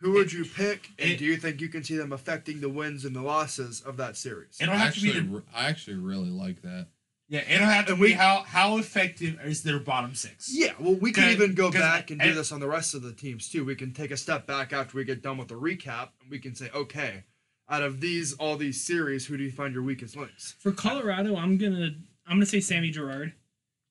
[0.00, 0.88] who would you pick?
[0.98, 3.80] And it- do you think you can see them affecting the wins and the losses
[3.82, 4.58] of that series?
[4.60, 6.86] It'll have actually, to be the, I actually really like that.
[7.28, 7.40] yeah.
[7.48, 10.48] It'll have to and be we- how how effective is their bottom six?
[10.54, 13.02] Yeah, well, we can even go back and do I- this on the rest of
[13.02, 13.64] the teams too.
[13.64, 16.38] We can take a step back after we get done with the recap, and we
[16.38, 17.24] can say, okay,
[17.70, 20.56] out of these all these series, who do you find your weakest links?
[20.58, 21.90] for Colorado, I'm gonna
[22.26, 23.32] I'm gonna say Sammy Girard.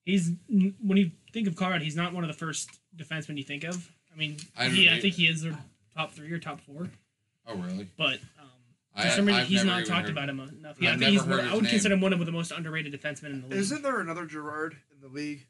[0.05, 3.63] He's when you think of Colorado, he's not one of the first defensemen you think
[3.63, 3.89] of.
[4.13, 5.57] I mean, I don't he, I think he is their
[5.95, 6.89] top three or top four,
[7.47, 7.87] Oh really?
[7.97, 8.49] but um,
[8.95, 10.81] for I- some reason I've he's not talked heard- about him enough.
[10.81, 11.69] Yeah, I I've think he's never one, heard I his would name.
[11.71, 13.59] consider him one of the most underrated defensemen in the league.
[13.59, 15.45] Isn't there another Girard in the league?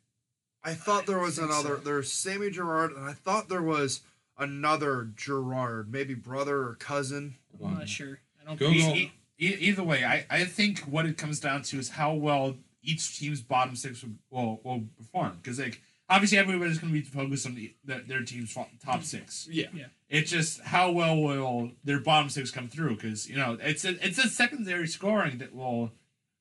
[0.64, 1.78] I thought there was another.
[1.78, 1.82] so.
[1.84, 4.02] There's Sammy Gerard, and I thought there was
[4.40, 7.36] another Girard, maybe brother or cousin.
[7.64, 7.88] I'm not mm.
[7.88, 8.20] sure.
[8.42, 8.90] I don't Go, think go.
[8.90, 8.96] so.
[8.96, 12.56] E- e- either way, I, I think what it comes down to is how well
[12.82, 15.40] each team's bottom six will will, will perform.
[15.42, 19.04] Because like obviously everybody's going to be focused on the, the, their team's top mm.
[19.04, 19.48] six.
[19.52, 19.68] Yeah.
[20.10, 22.96] It's just how well will their bottom six come through?
[22.96, 25.92] Because you know it's a it's a secondary scoring that will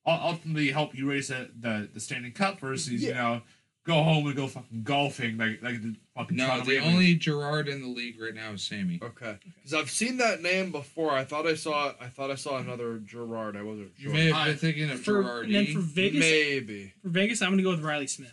[0.05, 3.41] ultimately help you raise the the, the standing cup versus you know
[3.85, 7.15] go home and go fucking golfing like like the fucking No, Toronto the Maple only
[7.15, 8.99] Girard in the league right now is Sammy.
[9.01, 11.11] Okay, because I've seen that name before.
[11.11, 11.93] I thought I saw.
[11.99, 13.55] I thought I saw another Girard.
[13.57, 15.45] I wasn't You may have I- been thinking of For, Girard.
[15.45, 16.93] and then for Vegas, Maybe.
[17.01, 18.31] for Vegas, I'm gonna go with Reilly Smith.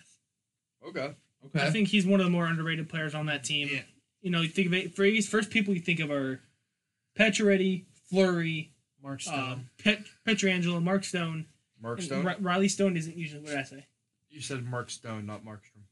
[0.87, 1.15] Okay.
[1.47, 1.67] Okay.
[1.67, 3.69] I think he's one of the more underrated players on that team.
[3.73, 3.81] Yeah.
[4.23, 6.41] You know, you think of it, Vegas, first people you think of are
[7.19, 8.73] Pacioretty, Fleury,
[9.03, 9.39] Mark Stone.
[9.53, 11.47] um, Pet, Pietrangelo, Mark Stone.
[11.81, 12.25] Mark Stone.
[12.25, 13.87] Ri- Riley Stone isn't usually what I say.
[14.31, 15.85] You said Mark Stone, not Markstrom.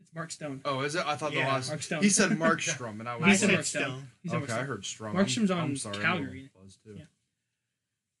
[0.00, 0.60] It's Mark Stone.
[0.64, 1.06] Oh, is it?
[1.06, 1.68] I thought Yeah, the last.
[1.68, 2.02] Mark Stone.
[2.02, 3.82] He said Markstrom, and I was He I said Mark Stone.
[3.82, 4.08] Stone.
[4.22, 5.16] He said Mark okay, I heard Strom.
[5.16, 6.50] Markstrom's on I'm sorry, Calgary.
[6.86, 7.04] Yeah.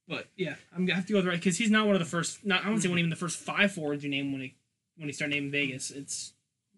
[0.08, 2.00] But yeah, I'm gonna have to go with the right because he's not one of
[2.00, 2.44] the first.
[2.44, 4.54] Not I wouldn't say one even the first five forwards you name when he
[4.96, 5.90] when he started naming Vegas.
[5.90, 6.32] It's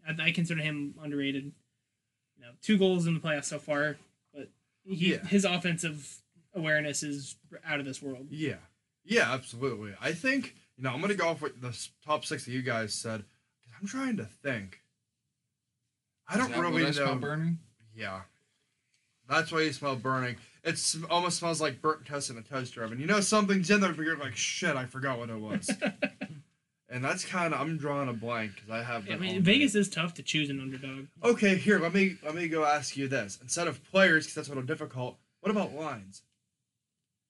[0.06, 1.44] I, I consider him underrated.
[2.36, 3.96] You know, two goals in the playoffs so far,
[4.34, 4.50] but
[4.84, 5.24] he Yeah.
[5.26, 6.18] his offensive
[6.54, 8.26] awareness is out of this world.
[8.30, 8.56] Yeah.
[9.04, 9.92] Yeah, absolutely.
[10.00, 12.92] I think You know, I'm gonna go off with the top six that you guys
[12.94, 13.24] said.
[13.80, 14.80] I'm trying to think.
[16.28, 17.20] I don't Is that what really I smell know.
[17.20, 17.58] burning.
[17.94, 18.22] Yeah,
[19.28, 20.36] that's why you smell burning.
[20.64, 22.98] It almost smells like burnt toast in a toaster oven.
[22.98, 25.70] You know something's in there, but you're like, shit, I forgot what it was.
[26.88, 29.08] and that's kind of I'm drawing a blank because I have.
[29.10, 31.06] I mean, all Vegas is tough to choose an underdog.
[31.22, 33.38] Okay, here let me let me go ask you this.
[33.42, 35.18] Instead of players, because that's a little difficult.
[35.40, 36.22] What about lines?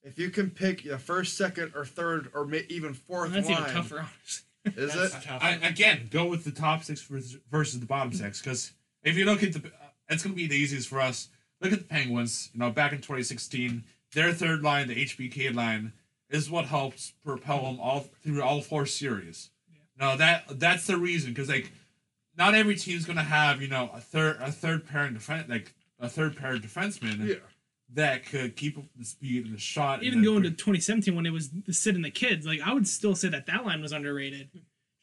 [0.04, 3.60] If you can pick the first, second, or third, or may, even fourth That's line,
[3.62, 4.82] even tougher, honestly.
[4.84, 5.22] is That's it?
[5.26, 5.42] tough.
[5.42, 9.24] I, again, go with the top six versus, versus the bottom six because if you
[9.24, 9.72] look at the,
[10.08, 11.28] it's going to be the easiest for us.
[11.60, 12.50] Look at the Penguins.
[12.52, 13.82] You know, back in 2016,
[14.12, 15.92] their third line, the HBK line,
[16.28, 19.50] is what helps propel them all through all four series.
[19.98, 21.70] No, that that's the reason because like,
[22.36, 25.48] not every team's going to have you know a third a third pair pairing defense
[25.48, 27.34] like a third pair of defensemen Yeah.
[27.94, 30.02] That could keep up the speed and the shot.
[30.02, 32.72] Even the- going to 2017 when it was the Sid and the kids, like I
[32.72, 34.60] would still say that that line was underrated hmm.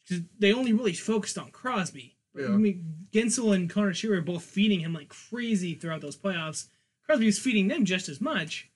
[0.08, 2.18] because they only really focused on Crosby.
[2.36, 2.46] Yeah.
[2.46, 6.68] I mean, Guentzel and Conor Sheary were both feeding him like crazy throughout those playoffs.
[7.06, 8.70] Crosby was feeding them just as much.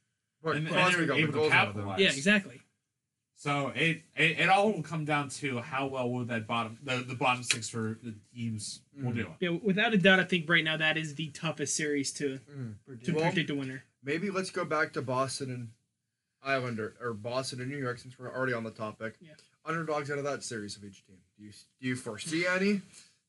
[0.44, 2.00] But And- and Crosby they're got able to goals out of capitalize.
[2.00, 2.62] Yeah, exactly.
[3.38, 7.06] So it, it it all will come down to how well will that bottom the,
[7.08, 9.18] the bottom six for the teams will hmm.
[9.18, 9.28] do.
[9.40, 12.72] Yeah, without a doubt, I think right now that is the toughest series to hmm.
[13.04, 13.84] to Well, predict a winner.
[14.06, 15.70] Maybe let's go back to Boston and
[16.44, 19.16] Islander or Boston and New York since we're already on the topic.
[19.20, 19.32] Yeah.
[19.66, 21.18] Underdogs out of that series of each team.
[21.38, 21.52] Do you
[21.82, 22.82] do you foresee any?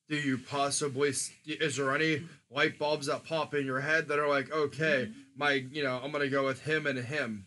[0.08, 1.14] Do you possibly?
[1.46, 5.20] Is there any light bulbs that pop in your head that are like, okay, mm-hmm.
[5.34, 7.46] my, you know, I'm gonna go with him and him.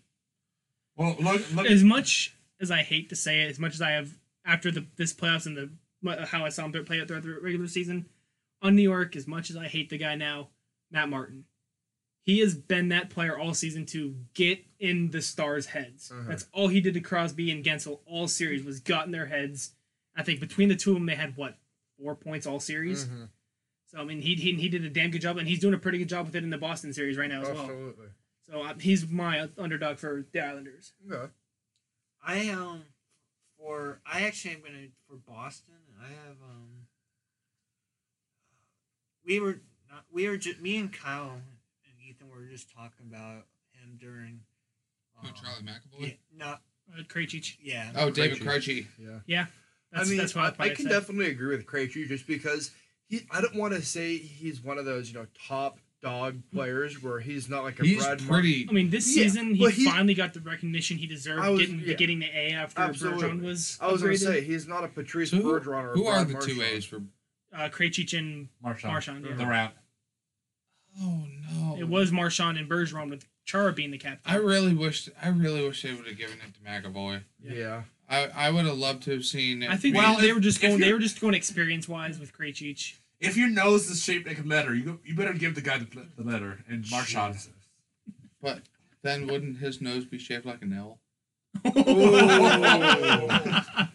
[0.98, 3.92] Well, look look As much as I hate to say it, as much as I
[3.92, 4.10] have
[4.44, 7.68] after the this playoffs and the how I saw him play it throughout the regular
[7.68, 8.08] season
[8.62, 10.50] on New York, as much as I hate the guy now,
[10.92, 11.46] Matt Martin.
[12.30, 16.12] He has been that player all season to get in the stars' heads.
[16.12, 16.26] Uh-huh.
[16.28, 19.72] That's all he did to Crosby and Guentzel all series was got in their heads.
[20.16, 21.58] I think between the two of them, they had what
[21.98, 23.06] four points all series.
[23.06, 23.30] Mhm.
[23.88, 25.80] So I mean, he, he he did a damn good job, and he's doing a
[25.80, 27.62] pretty good job with it in the Boston series right now as well.
[27.62, 28.08] Absolutely.
[28.44, 30.94] So uh, he's my underdog for the Islanders.
[31.12, 31.32] Okay.
[32.24, 32.84] I um
[33.58, 35.74] for I actually am gonna for Boston.
[36.00, 36.86] I have um
[39.26, 41.42] we were not we were just me and Kyle
[42.40, 44.40] and Ethan were just talking about him during.
[45.24, 46.08] Oh, um, Charlie McAvoy.
[46.08, 46.62] Yeah, not
[46.98, 47.58] Uh, Krejci.
[47.62, 47.92] yeah.
[47.96, 48.86] Oh, David Krejci.
[49.00, 49.20] Krejci.
[49.28, 49.46] Yeah.
[49.92, 52.72] That's, I mean, that's what I can definitely agree with Krejci just because
[53.08, 53.22] he.
[53.32, 57.20] I don't want to say he's one of those you know top dog players where
[57.20, 58.68] he's not like a He's Brad Mar- pretty.
[58.70, 61.60] I mean, this Yeah, season he but he- finally got the recognition he deserved, was-
[61.60, 61.94] getting yeah.
[61.96, 63.24] getting the A after Absolutely.
[63.30, 63.78] Bergeron was.
[63.82, 66.24] I was gonna say he's not a Patrice So who, Bergeron or a who are
[66.24, 66.98] Brad the two A's for?
[67.52, 69.36] uh, Krejci and Marchand, Marchand, yeah.
[69.36, 69.74] the route.
[71.02, 71.78] Oh no!
[71.78, 74.20] it was Marchand and Bergeron with Chara being the captain.
[74.26, 75.10] I really wish.
[75.22, 77.22] I really wish they would have given it to McAvoy.
[77.42, 77.84] Yeah.
[78.10, 79.64] I, I would have loved to have seen.
[79.64, 80.80] I think Well, they, they were just going.
[80.80, 82.96] They were just going experience wise with Krejci.
[83.20, 85.78] If your nose is shaped like a letter, you go, you better give the guy
[85.80, 86.60] the, the letter.
[86.68, 87.36] And Marchand.
[88.42, 88.62] But
[89.04, 91.00] then wouldn't his nose be shaped like an L?
[91.66, 91.70] Yeah.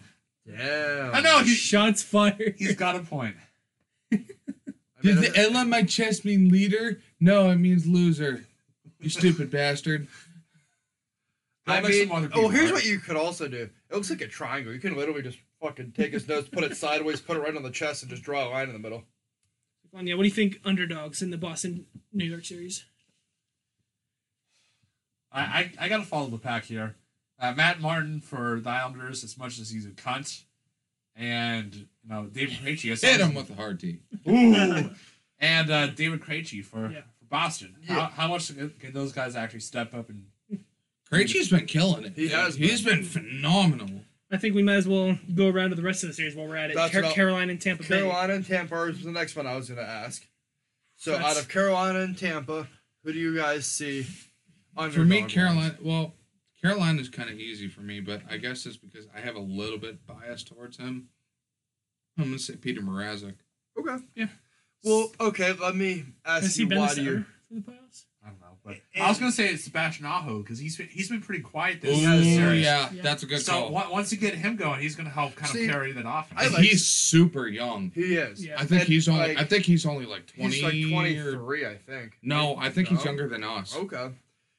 [1.15, 2.55] I know he, Shots fired.
[2.59, 3.37] he's got a point.
[5.05, 7.01] I mean, Did the L on my chest mean leader?
[7.21, 8.45] No, it means loser.
[9.01, 10.09] You stupid bastard.
[11.67, 13.69] I Like some mean, other oh, here's what you could also do.
[13.91, 14.73] It looks like a triangle.
[14.73, 17.63] You can literally just fucking take his nose, put it sideways, put it right on
[17.63, 19.05] the chest, and just draw a line in the middle.
[19.93, 22.85] Yeah, what do you think underdogs in the Boston New York series?
[25.33, 26.97] I, I, I gotta follow the pack here.
[27.39, 30.43] Uh, Matt Martin for the Islanders, as much as he's a cunt,
[31.17, 32.93] and you know David Krejci.
[32.93, 34.01] as Hit him as- with a hard T.
[34.29, 34.91] Ooh.
[35.39, 37.01] and uh, David Krejci for, Yeah.
[37.19, 37.77] for Boston.
[37.83, 37.95] Yeah.
[37.95, 40.27] How, how much can can those guys actually step up and
[41.13, 42.15] Krejci's been killing it.
[42.17, 44.01] He has He's been phenomenal.
[44.33, 46.49] I think we might as well go around to the rest of the series while
[46.49, 46.77] we're at it.
[46.77, 47.89] Car- Carolina and Tampa Bay.
[48.01, 50.27] Carolina and Tampa is the next one I was going to ask.
[50.97, 52.67] So That's- out of Carolina and Tampa,
[53.05, 54.03] who do you guys see?
[54.03, 55.31] For me, underdog-wise?
[55.33, 55.77] Carolina.
[55.83, 56.15] Well,
[56.65, 59.79] Carolina's kind of easy for me, but I guess it's because I have a little
[59.79, 61.09] bit bias towards him.
[62.19, 63.35] I'm gonna say Peter Mrazek.
[63.79, 64.03] Okay.
[64.15, 64.29] Yeah.
[64.83, 65.53] Well, okay.
[65.53, 67.25] Let me ask Has he you been why do you.
[67.49, 68.05] for the playoffs?
[68.25, 68.47] I don't know.
[68.65, 71.83] But I was gonna say it's Sebastian Aho because he's been, he's been pretty quiet
[71.83, 72.27] this Oh this
[72.63, 72.89] yeah.
[72.91, 73.03] Yeah.
[73.03, 73.77] that's a good So call.
[73.77, 76.41] on- once you get him going, he's gonna help kind See, of carry that offense.
[76.41, 77.91] I And like- he's super young.
[77.95, 78.43] He is.
[78.47, 78.55] Yeah.
[78.57, 79.29] I think And, he's only.
[79.35, 80.55] like, I think he's only like twenty.
[80.55, 82.19] He's like or- 23, I think.
[82.23, 83.77] no, I think he's younger than us.
[83.77, 84.11] Okay.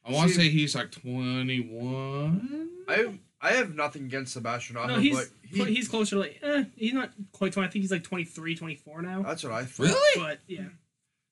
[0.08, 2.70] I want to See- say he's like twenty-one.
[2.88, 6.20] I I have nothing against Sebastian Aho, No, he's but cl- he, he's closer to
[6.22, 7.68] like eh, he's not quite 20.
[7.68, 9.22] I think he's like 23, 24 now.
[9.24, 9.84] that's what I thought.
[9.88, 10.22] Really?
[10.22, 10.70] But yeah,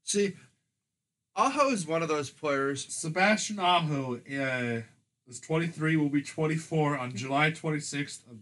[0.03, 0.33] See,
[1.35, 2.85] Aho is one of those players.
[2.93, 4.81] Sebastian Aho uh,
[5.27, 8.37] is 23, will be 24 on July 26th of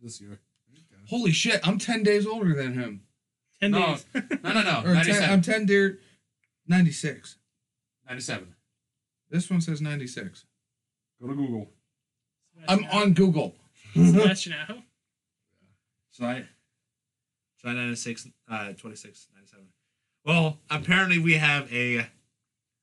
[0.00, 0.38] this year.
[1.08, 1.66] Holy shit!
[1.66, 3.02] I'm ten days older than him.
[3.60, 3.86] Ten No.
[3.86, 4.04] days.
[4.44, 4.78] No, no, no.
[4.84, 5.30] Or 10, 97.
[5.30, 5.98] I'm ten dear.
[6.66, 7.36] Ninety six.
[8.06, 8.54] 97.
[9.30, 10.44] This one says ninety six.
[11.20, 11.68] Go to Google.
[12.66, 13.54] I'm on Google.
[13.94, 14.78] Sebastian Aho.
[16.14, 16.44] July,
[17.60, 19.66] July 96, uh, 26, 97.
[20.24, 22.06] Well, apparently we have a.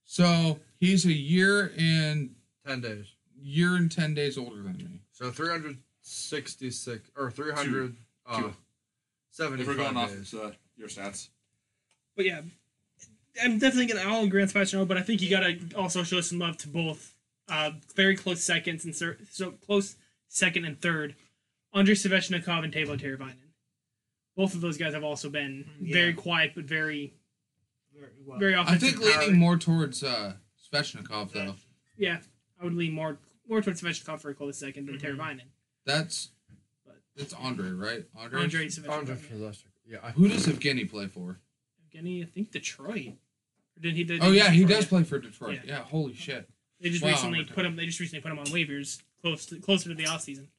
[0.05, 2.33] So he's a year and
[2.65, 3.05] Ten days.
[3.37, 5.01] year and ten days older than me.
[5.11, 7.95] So 366 or 300.
[8.25, 8.53] Uh, Two.
[9.31, 10.33] 75 If we're going off days.
[10.33, 11.29] uh, your stats.
[12.15, 12.41] But yeah,
[13.43, 14.07] I'm definitely gonna.
[14.09, 14.47] I'll agree on
[14.85, 17.13] but I think you gotta also show some love to both.
[17.47, 19.95] Uh, very close seconds and cer- so close
[20.27, 21.15] second and third,
[21.73, 23.35] Andrei Svechnikov and Teuvo Teravainen.
[24.35, 27.13] Both of those guys have also been very quiet but very
[27.93, 28.39] Very well.
[28.39, 28.95] very I offensive.
[28.97, 29.21] think power.
[29.23, 30.33] leaning more towards uh,
[30.73, 31.55] Svechnikov though.
[31.97, 32.17] Yeah,
[32.59, 33.17] I would lean more
[33.47, 35.01] more towards Svechnikov for a close second than Mhm.
[35.01, 35.41] Teravainen.
[35.85, 36.31] That's
[36.85, 38.05] But- that's Andre, right?
[38.15, 38.41] Andre.
[38.41, 39.17] Andre Andre Svechnikov.
[39.19, 39.63] Filissic.
[39.87, 39.99] Yeah.
[40.01, 41.39] I, Who does Evgeny play for?
[41.93, 43.13] Evgeny, I think Detroit.
[43.77, 44.03] Or did he?
[44.03, 45.55] Did Oh yeah, he Detroit, does play for Detroit.
[45.65, 45.75] Yeah.
[45.77, 46.47] Yeah, holy shit.
[46.81, 47.75] They just Wow, recently put him.
[47.75, 50.49] They just recently put him on waivers close to, closer to the off season,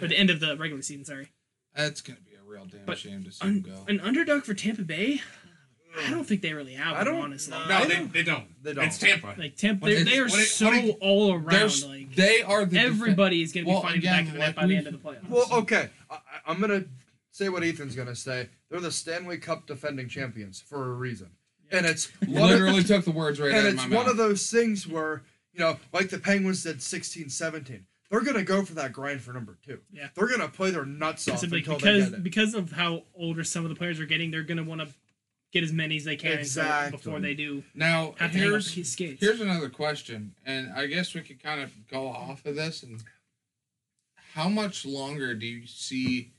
[0.00, 1.04] or the end of the regular season.
[1.04, 1.28] Sorry.
[1.74, 3.84] That's gonna be a real damn But shame to see him go.
[3.88, 5.20] an underdog for Tampa Bay.
[6.06, 6.96] I don't think they really have.
[6.96, 7.50] I don't- one, honestly.
[7.52, 7.66] no.
[7.68, 8.62] No, I they, don't- they don't.
[8.62, 8.84] they don't.
[8.84, 9.34] It's Tampa.
[9.36, 11.82] Like Tampa, What they, is- they are what is- so what is- all around.
[11.88, 14.32] Like they are the defen- everybody is going to be Well, fighting again, back of
[14.32, 15.28] the net like by the end of the playoffs.
[15.28, 15.88] Well, okay.
[16.08, 16.84] I, I- I'm gonna
[17.32, 18.48] say what Ethan's gonna say.
[18.70, 21.30] They're the Stanley Cup defending champions for a reason,
[21.70, 23.96] and it's one of- literally took the words right out of my mouth and it's
[23.96, 24.10] one mouth.
[24.12, 27.84] of those things where you know, like the Penguins did 16, 17.
[28.10, 29.80] They're gonna go for that grind for number two.
[29.92, 30.08] Yeah.
[30.14, 32.22] They're gonna play their nuts off Simply until because they get it.
[32.24, 34.88] because of how older some of the players are getting, they're going to want to
[35.52, 36.96] get as many as they can Exactly.
[36.96, 39.20] before they do now have to hang here's skates.
[39.20, 42.84] here's another question, and I guess we could kind of go off of this.
[42.84, 43.02] And
[44.34, 46.30] how much longer do you see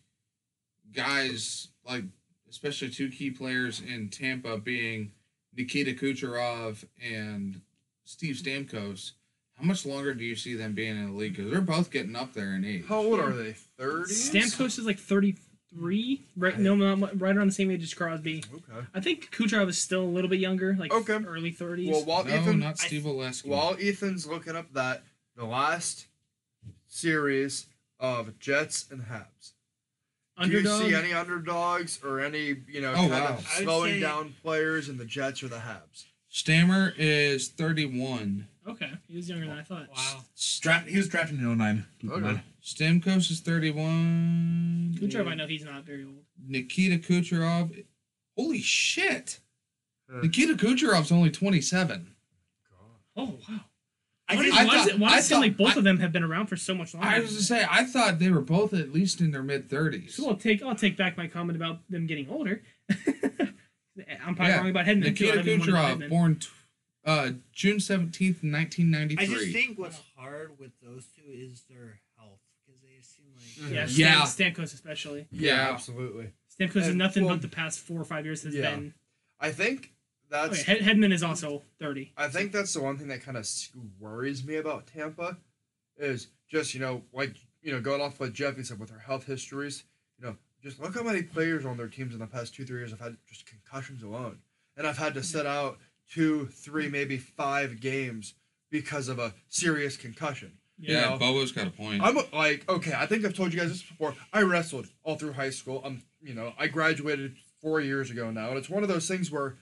[0.94, 2.04] guys like,
[2.50, 5.12] especially two key players in Tampa, being
[5.56, 7.62] Nikita Kucherov and
[8.06, 9.12] Steve Stamkos?
[9.58, 11.36] How much longer do you see them being in the league?
[11.36, 12.86] Because they're both getting up there in age.
[12.88, 13.54] How old are they?
[13.78, 14.12] 30?
[14.14, 16.58] Stamkos is like 33, right?
[16.58, 18.44] No, not, right around the same age as Crosby.
[18.52, 18.88] Okay.
[18.96, 21.14] I think Kucherov is still a little bit younger, like Okay.
[21.26, 21.92] early 30s.
[21.92, 23.46] Well, while No, Ethan, not Steve Oleski.
[23.46, 25.04] while Ethan's looking up that,
[25.36, 26.08] the last
[26.88, 27.68] series
[28.00, 29.52] of Jets and Habs.
[30.38, 30.64] Underdog.
[30.80, 33.36] Do you see any underdogs or any, you know, Oh, kind wow.
[33.38, 36.06] of slowing down players in the Jets or the Habs?
[36.30, 38.48] Stammer is 31.
[38.68, 39.88] Okay, he was younger than I thought.
[39.94, 40.22] Wow.
[40.62, 41.86] Draft, he was drafted in 09.
[42.00, 42.26] Keep in Okay.
[42.26, 42.42] mind.
[42.64, 44.96] Stamkos is 31.
[45.00, 46.24] Kucherov, I know he's not very old.
[46.48, 47.86] Nikita Kucherov.
[48.38, 49.40] Holy shit.
[50.12, 50.22] Uh.
[50.22, 52.16] Nikita Kucherov's only 27.
[52.70, 52.78] God.
[53.18, 53.62] Oh wow!
[54.32, 55.76] I Why, does- I why does thought- it, why I does it seem like both
[55.76, 57.10] I- of them have been around for so much longer?
[57.10, 60.12] I was to say, I thought they were both at least in their mid 30s.
[60.12, 62.62] So I'll take I'll take back my comment about them getting older.
[64.26, 65.30] I'm probably Yeah, wrong about Hedman too.
[65.30, 66.10] I Nikita don't even wanna Kucherov, Hedman.
[66.10, 66.48] born t-
[67.06, 69.26] uh, June 17th, nineteen ninety three.
[69.26, 69.36] I 1993.
[69.38, 73.88] just think what's hard with those two is their health because they seem like Yeah,
[73.90, 74.24] Yeah.
[74.26, 75.28] Stam, Stamkos especially.
[75.32, 75.72] Yeah, Yeah.
[75.72, 76.30] absolutely.
[76.60, 78.72] Stamkos is nothing well, but the past four or five years has yeah.
[78.76, 78.94] been.
[79.40, 79.92] I think
[80.32, 82.14] that's yeah, Hedman is also thirty.
[82.18, 83.48] I think that's the one thing that kind of
[84.00, 85.38] worries me about Tampa
[85.98, 89.26] is just, you know, like, you know, going off what Jeffy said with their health
[89.26, 89.84] histories,
[90.18, 92.80] you know, just look how many players on their teams in the past two, three
[92.80, 94.40] years have had just concussions alone.
[94.78, 95.78] And I've had to sit out
[96.10, 98.34] two, three, maybe five games
[98.70, 100.54] because of a serious concussion.
[100.80, 100.94] Yeah.
[100.94, 102.02] yeah, know, Bobo's got a point.
[102.02, 104.16] I'm like, okay, I think I've told you guys this before.
[104.34, 105.82] I wrestled all through high school.
[105.86, 109.30] I'm, you know, I graduated four years ago now, and it's one of those things
[109.30, 109.58] where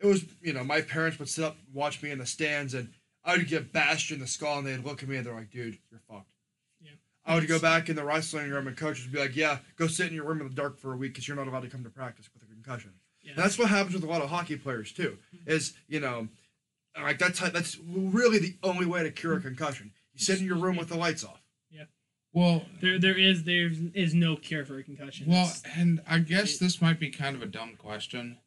[0.00, 2.74] it was, you know, my parents would sit up and watch me in the stands,
[2.74, 2.90] and
[3.24, 5.50] I would get bashed in the skull, and they'd look at me and they're like,
[5.50, 6.30] dude, you're fucked.
[6.80, 6.92] Yeah.
[7.26, 9.86] I would go back in the wrestling room, and coaches would be like, yeah, go
[9.86, 11.68] sit in your room in the dark for a week because you're not allowed to
[11.68, 12.92] come to practice with a concussion.
[13.22, 13.32] Yeah.
[13.32, 15.18] And that's what happens with a lot of hockey players too.
[15.34, 15.50] Mm-hmm.
[15.50, 16.28] Is you know,
[16.96, 19.48] like that's how, that's really the only way to cure a mm-hmm.
[19.48, 19.92] concussion.
[20.14, 21.42] You sit in your room with the lights off.
[21.70, 21.84] Yeah.
[22.32, 25.26] Well, There, there is there is no cure for a concussion.
[25.28, 28.38] well, It's- and I guess this might be kind of a dumb question.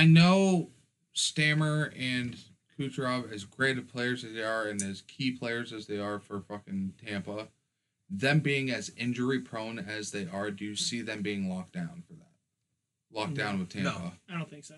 [0.00, 0.70] I know
[1.12, 2.34] Stammer and
[2.78, 6.18] Kucherov, as great of players as they are and as key players as they are
[6.18, 7.48] for fucking Tampa,
[8.08, 12.02] them being as injury prone as they are, do you see them being locked down
[12.06, 12.30] for that?
[13.12, 13.90] Locked down with No.
[13.90, 14.12] Tampa?
[14.30, 14.76] I don't think so.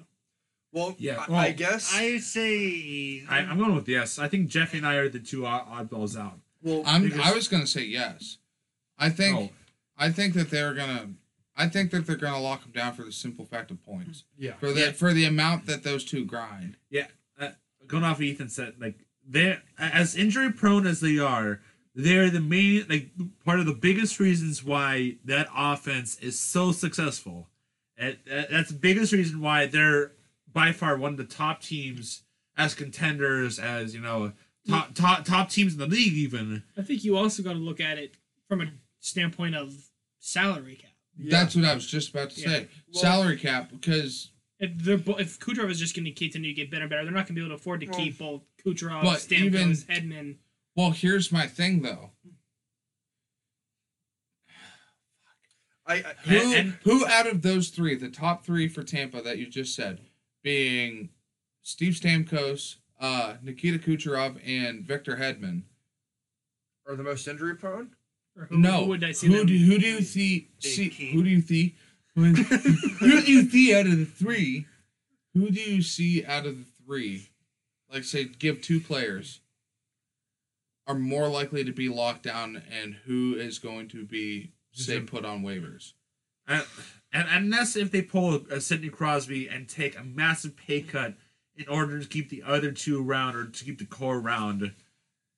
[0.72, 1.94] Well, Yeah, I, well, I guess.
[1.94, 4.18] I would say I, I'm going with yes.
[4.18, 6.40] I think Jeffy and I are the two oddballs out.
[6.64, 7.02] well, I'm.
[7.04, 8.38] Because- I was gonna say yes.
[8.98, 9.38] I think.
[9.38, 9.50] Oh.
[9.96, 11.10] I think that they're gonna.
[11.62, 14.24] I think that they're gonna lock them down for the simple fact of points.
[14.34, 14.44] Mm-hmm.
[14.44, 14.52] yeah.
[14.54, 14.92] For the Yeah.
[14.92, 16.76] for the amount that those two grind.
[16.90, 17.06] Yeah.
[17.40, 17.50] Uh,
[17.86, 21.60] going off Ethan said, like they as injury prone as they are,
[21.94, 23.10] they're the main like
[23.44, 27.48] part of the biggest reasons why that offense is so successful.
[27.96, 30.12] And that's the biggest reason why they're
[30.52, 32.22] by far one of the top teams
[32.56, 34.32] as contenders, as you know,
[34.68, 36.14] top top top teams in the league.
[36.14, 38.14] Even I think you also got to look at it
[38.48, 38.66] from a
[39.00, 39.72] standpoint of
[40.18, 40.91] salary cap.
[41.30, 42.46] That's what I was just about to Yeah.
[42.48, 42.68] say.
[42.92, 46.70] Well- Salary cap because If they're if Kucherov is just going to continue to get
[46.70, 48.42] better and better, they're not going to be able to afford to Well, keep both
[48.64, 50.36] Kucherov, Stamkos, even- Edman.
[50.76, 52.12] well, here's my thing though.
[55.86, 59.20] I, I Who And- and- who out of those three, the top three for Tampa
[59.22, 60.00] that you just said,
[60.42, 61.10] being
[61.62, 65.62] Steve Stamkos, uh, Nikita Kucherov, and Victor Hedman.
[66.86, 67.94] are the most injury prone.
[68.36, 69.46] Or who, no, who would I see who them?
[69.46, 70.48] do who do you see?
[70.58, 71.74] See who do you see?
[72.14, 74.66] who do you see out of the three?
[75.34, 77.28] Who do you see out of the three?
[77.90, 79.40] Like say, give two players
[80.86, 85.24] are more likely to be locked down, and who is going to be say put
[85.24, 85.92] on waivers?
[86.48, 86.64] and,
[87.12, 91.14] and unless if they pull a Sidney Crosby and take a massive pay cut
[91.56, 94.72] in order to keep the other two around or to keep the core around.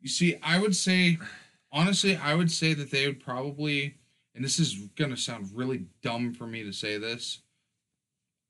[0.01, 1.19] You see, I would say,
[1.75, 3.97] honestly, I would say that they would probably,
[4.35, 7.41] and this is gonna sound really dumb for me to say this.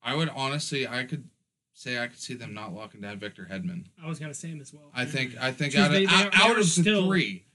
[0.02, 1.28] I would honestly, I could
[1.72, 3.86] say I could see them not locking down Victor Hedman.
[4.00, 4.90] I was going to say him as well.
[4.94, 7.46] I think, I think out of they- they out, are- out of the three,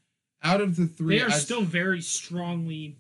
[0.44, 2.98] out of the three, they are I- still very strongly,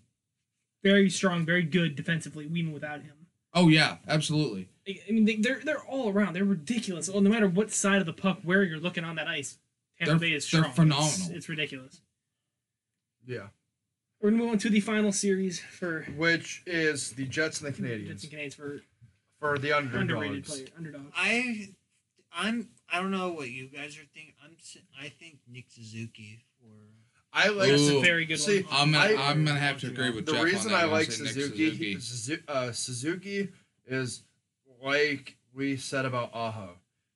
[0.83, 3.15] very strong, very good defensively, even without him.
[3.53, 4.69] Oh yeah, absolutely.
[4.87, 6.33] I mean, they, they're they're all around.
[6.35, 7.09] They're ridiculous.
[7.09, 9.57] Well, no matter what side of the puck, where you're looking on that ice,
[9.97, 10.65] Tampa They're- Bay is they're strong.
[10.65, 11.37] It's- phenomenal.
[11.37, 12.01] It's, ridiculous.
[13.25, 13.47] Yeah.
[14.21, 17.77] We're gonna move on to the final series for Which is the Jets and the
[17.77, 18.81] Jets Canadiens and Canadiens for
[19.39, 20.49] for the underrated underdogs.
[20.49, 21.13] player, underdogs.
[21.15, 21.69] I,
[22.33, 22.69] I'm.
[22.91, 24.33] I don't know what you guys are thinking.
[24.43, 24.55] I'm.
[24.59, 26.67] s- I think Nick Suzuki for.
[27.31, 27.99] I like That's Ooh.
[27.99, 28.73] a very good See, one.
[28.73, 30.81] I'm gonna, I- I'm gonna have to agree with the Jeff reason on that.
[30.81, 30.93] I one.
[30.93, 32.41] like say Nick Suzuki, Suzuki.
[32.43, 33.49] Suzu- uh, Suzuki
[33.87, 34.23] is
[34.83, 36.71] like we said about Aho.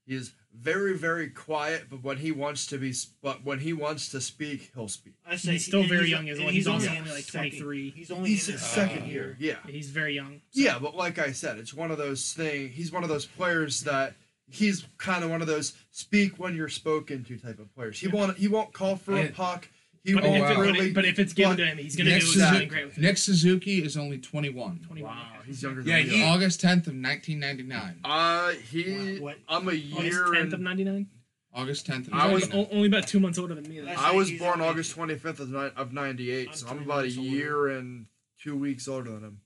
[0.06, 4.10] He is very, very quiet, but when he wants to be, but when he wants
[4.10, 5.14] to speak, he'll speak.
[5.26, 6.50] I say He's still and very he's- young as well.
[6.50, 7.90] He's only only like second- 23.
[7.96, 9.38] He's only He's in his his second uh, year.
[9.40, 10.42] Yeah, He's very young.
[10.54, 12.70] yeah, but like I said, it's one of those thing.
[12.70, 14.14] He's one of those players that
[14.50, 18.00] he's kind of one of those speak when you're spoken to type of players.
[18.00, 19.68] He won't, he won't call for a puck.
[20.04, 20.52] He But, won't if wow.
[20.52, 20.88] it, but, really.
[20.90, 23.02] it- but if it's given to him, he's gonna do Suzuki- something great with it.
[23.02, 24.80] Nick Suzuki is only 21.
[24.80, 25.16] 21.
[25.16, 26.18] wow, he's younger Yeah, than me.
[26.18, 28.00] he- August 10th of 1999.
[28.04, 29.20] Uh, he.
[29.20, 29.96] What- I'm a year.
[29.96, 31.08] August year 10th of 99.
[31.54, 33.80] August 10th of I was o- only about two months older than me.
[33.80, 33.86] though.
[33.86, 37.00] That's- I was He's born August 25th of, ni- of 98, I'm so I'm about
[37.00, 37.30] a months older.
[37.30, 38.08] year and
[38.42, 39.42] two weeks older than him.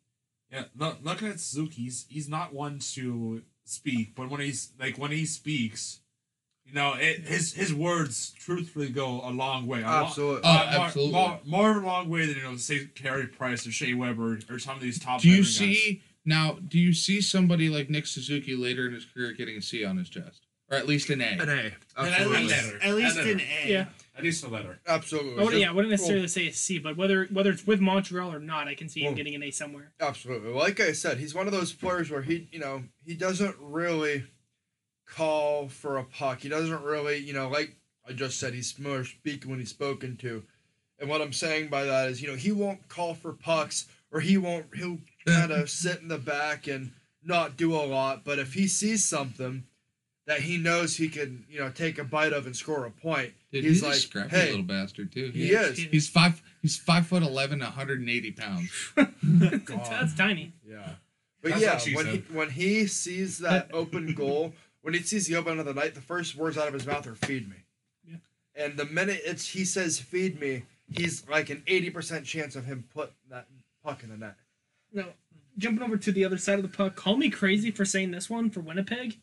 [0.51, 4.97] Yeah, look, looking at Suzuki, he's, he's not one to speak, but when he's like
[4.97, 5.99] when he speaks,
[6.67, 9.79] you know, it, his his words truthfully go a long way.
[9.79, 10.41] A lo- Absolutely.
[10.43, 11.13] Oh, uh, more- absolutely.
[11.13, 14.39] More, more of a long way than you know, say Carey Price or Shea Weber
[14.49, 15.21] or some of these top.
[15.21, 15.77] Do you veteran guys.
[15.77, 16.57] see now?
[16.67, 19.97] Do you see somebody like Nick Suzuki later in his career getting a C on
[19.97, 21.25] his chest, or at least an A?
[21.25, 21.51] An A.
[21.53, 22.43] And Absolutely.
[22.43, 22.79] a letter.
[22.83, 23.71] At least an a- A.
[23.71, 23.85] Yeah.
[24.17, 24.79] At least a letter.
[24.87, 25.39] Absolutely.
[25.39, 27.79] I wouldn't, yeah, I wouldn't Well, necessarily say a C, but whether whether it's with
[27.79, 29.91] Montreal or not, I can see him Well- getting an A somewhere.
[30.01, 30.51] Absolutely.
[30.51, 34.23] Like I said, he's one of those players where he, you know, he doesn't really
[35.07, 36.41] call for a puck.
[36.41, 37.75] He doesn't really, you know, like
[38.07, 40.43] I just said, he's more speaking when he's spoken to.
[40.99, 44.19] And what I'm saying by that is, you know, he won't call for pucks or
[44.19, 46.91] he won't, he'll kind of sit in the back and
[47.23, 48.23] not do a lot.
[48.23, 49.63] But if he sees something
[50.25, 53.33] that he knows he can, you know, take a bite of and score a point,
[53.51, 55.31] Dude, he's, he's, like, a scrappy hey, little bastard too.
[55.33, 55.77] he is.
[55.77, 56.41] He's five.
[56.61, 58.69] He's five foot eleven, 180 pounds.
[59.23, 60.53] That's tiny.
[60.67, 60.89] Yeah.
[61.41, 64.53] But That's yeah, what she when he, when he sees that open goal,
[64.87, 67.05] when he sees the open of the night, the first words out of his mouth
[67.07, 67.57] are "feed me."
[68.09, 68.15] Yeah.
[68.55, 72.63] And the minute it's he says "feed me," he's like an eighty percent chance of
[72.63, 73.47] him putting that
[73.83, 74.35] puck in the net.
[74.93, 75.07] Now,
[75.57, 78.29] jumping over to the other side of the puck, call me crazy for saying this
[78.29, 79.19] one for Winnipeg.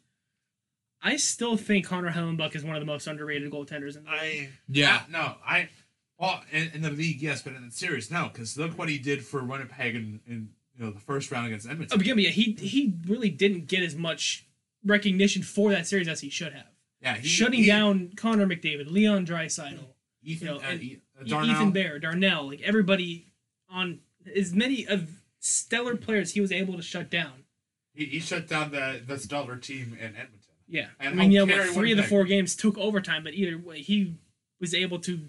[1.03, 4.21] I still think Connor Hellebuyck is one of the most underrated goaltenders in the league.
[4.21, 4.49] I.
[4.69, 4.97] Yeah.
[4.97, 5.71] Uh, no, I.
[6.19, 8.99] Well, in, in the league, yes, but in the series, no, because look what he
[8.99, 11.97] did for Winnipeg in, in you know the first round against Oh, Edmonton.
[11.97, 14.45] but yeah, but yeah, he he really didn't get as much
[14.85, 16.67] recognition for that series as he should have.
[17.01, 19.79] yeah, he, Shutting he- down Connor McDavid, Leon Draisaitl,
[20.23, 21.51] Ethan, you know, uh, uh, Darnell.
[21.57, 23.33] Ethan Bear, Darnell, like everybody
[23.69, 24.01] on
[24.37, 25.09] as many of
[25.41, 27.45] stellar players he was able to shut down.
[27.95, 30.41] He, he shut down the the stellar team in Edmonton.
[30.67, 32.09] Yeah, And I mean, yeah, what, three of the Winnipeg.
[32.09, 34.15] four games took overtime, but either way, he
[34.61, 35.21] was able to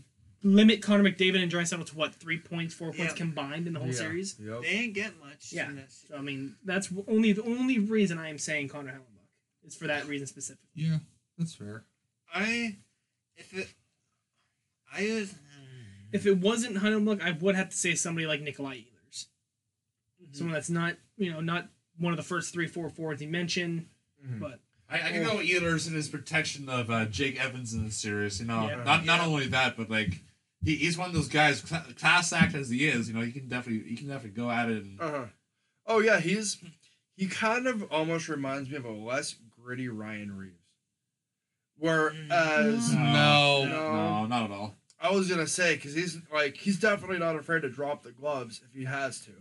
[0.44, 3.18] limit Connor McDavid and Draisaitl to what three points, four points Yeah.
[3.18, 4.38] combined in the whole series.
[4.40, 4.62] Yep.
[4.62, 5.52] They didn't get much.
[5.52, 5.68] Yeah.
[5.70, 9.15] In that So I mean, that's only the only reason I am saying Connor Hellebuyck
[9.66, 10.70] is for that reason specifically.
[10.76, 10.98] Yeah,
[11.38, 11.84] that's fair.
[12.34, 12.78] I.
[13.38, 13.68] If it.
[14.94, 15.36] I was.
[16.14, 19.26] if it wasn't Hunnenbluck, I would have to say somebody like Nikolai Ehlers.
[20.32, 23.88] Someone that's not, you know, not one of the first three, four forwards he mentioned,
[24.40, 24.60] but
[24.90, 28.40] I, I can know Ehlers and his protection of uh, Jake Evans in the series.
[28.40, 28.84] You know, Yeah.
[28.84, 30.22] not not only that, but like
[30.64, 31.62] he, he's one of those guys,
[31.98, 33.08] class act as he is.
[33.10, 34.84] You know, he can definitely he can definitely go at it.
[34.84, 35.26] And, Uh huh.
[35.88, 36.58] Oh yeah, he's
[37.16, 39.36] he kind of almost reminds me of a less
[39.66, 40.54] gritty Ryan Reaves.
[41.78, 43.04] Whereas uh, mm-hmm.
[43.14, 43.66] No.
[43.66, 44.76] no, no, not at all.
[45.02, 48.62] I was gonna say, because he's like he's definitely not afraid to drop the gloves
[48.66, 49.32] if he has to.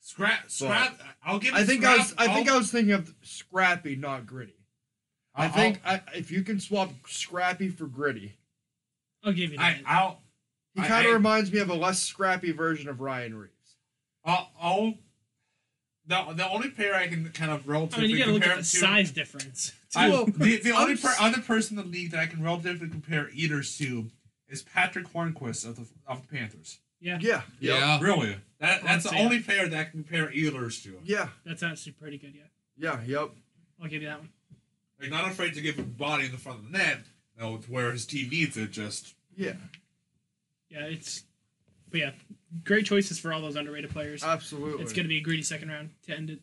[0.00, 1.00] Scrap, scrap.
[1.24, 1.54] I'll give.
[1.54, 4.56] I think scrap, I was I think I'll- I was thinking of scrappy, not gritty.
[5.34, 8.36] I I'll- think I, if you can swap scrappy for gritty,
[9.22, 9.78] I'll give you that.
[9.86, 10.20] I'll,
[10.74, 13.52] he kind of reminds me of a less scrappy version of Ryan Reaves.
[14.24, 14.94] I'll, I'll
[16.06, 18.62] the the only pair I can kind of I mean, you gotta look at the
[18.62, 18.64] to.
[18.64, 19.72] size difference.
[19.96, 23.30] I, the the only per, other person in the league that I can relatively compare
[23.32, 24.10] Eaters to
[24.48, 26.78] is Patric Hornqvist of the of the Panthers.
[27.00, 27.42] Yeah, Yeah.
[27.60, 28.00] Yeah.
[28.00, 30.90] Really, that that's the say only pair that I can compare Eaters to.
[30.90, 31.00] Him.
[31.04, 31.28] Yeah.
[31.44, 32.34] that's actually pretty good.
[32.34, 32.42] Yeah,
[32.78, 33.20] Yeah.
[33.20, 33.30] Yep.
[33.82, 34.30] I'll give you that one.
[35.00, 37.00] Like not afraid to give him body in the front of the net.
[37.38, 38.70] No, to where his team needs it.
[38.70, 39.54] Just Yeah.
[40.70, 41.24] Yeah, it's.
[41.94, 42.10] But yeah,
[42.64, 44.24] great choices for all those underrated players.
[44.24, 44.82] Absolutely.
[44.82, 46.40] it's gonna be a greedy second round to end it.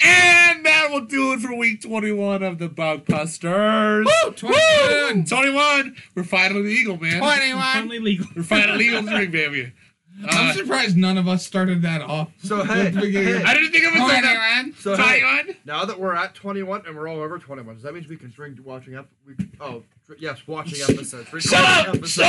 [0.00, 4.04] and that will do it for week twenty one of the Buckpusters.
[4.04, 4.32] Woo!
[4.32, 5.26] 21!
[5.26, 5.94] Twenty one.
[6.16, 7.20] We're finally legal, man.
[7.20, 7.62] 21!
[7.62, 8.26] Finally legal.
[8.34, 9.72] We're finally legal drink, baby.
[10.28, 12.28] I'm Uh, surprised none of us started that off.
[12.44, 13.34] So hey, At the beginning.
[13.34, 14.62] hey, I didn't think of it like that.
[14.62, 14.74] 21!
[14.78, 18.06] so hey, now that we're at 21 and we're all over 21, does that mean
[18.08, 19.08] we can drink watching up?
[19.26, 21.28] We, oh, dr- yes, watching episodes.
[21.42, 21.86] Shut up!
[21.86, 22.26] Recording Shut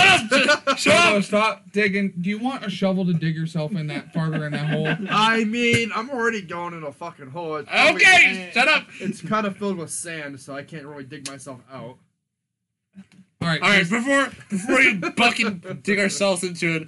[0.49, 0.67] up!
[0.69, 1.23] Shut Shovel, up!
[1.23, 2.13] stop digging.
[2.21, 4.87] Do you want a shovel to dig yourself in that farther in that hole?
[5.09, 7.57] I mean, I'm already going in a fucking hole.
[7.57, 8.87] It's probably- Okay, shut up.
[9.01, 11.97] It's kind of filled with sand, so I can't really dig myself out.
[13.41, 13.61] All right.
[13.61, 16.87] All right, before before we fucking dig ourselves into it,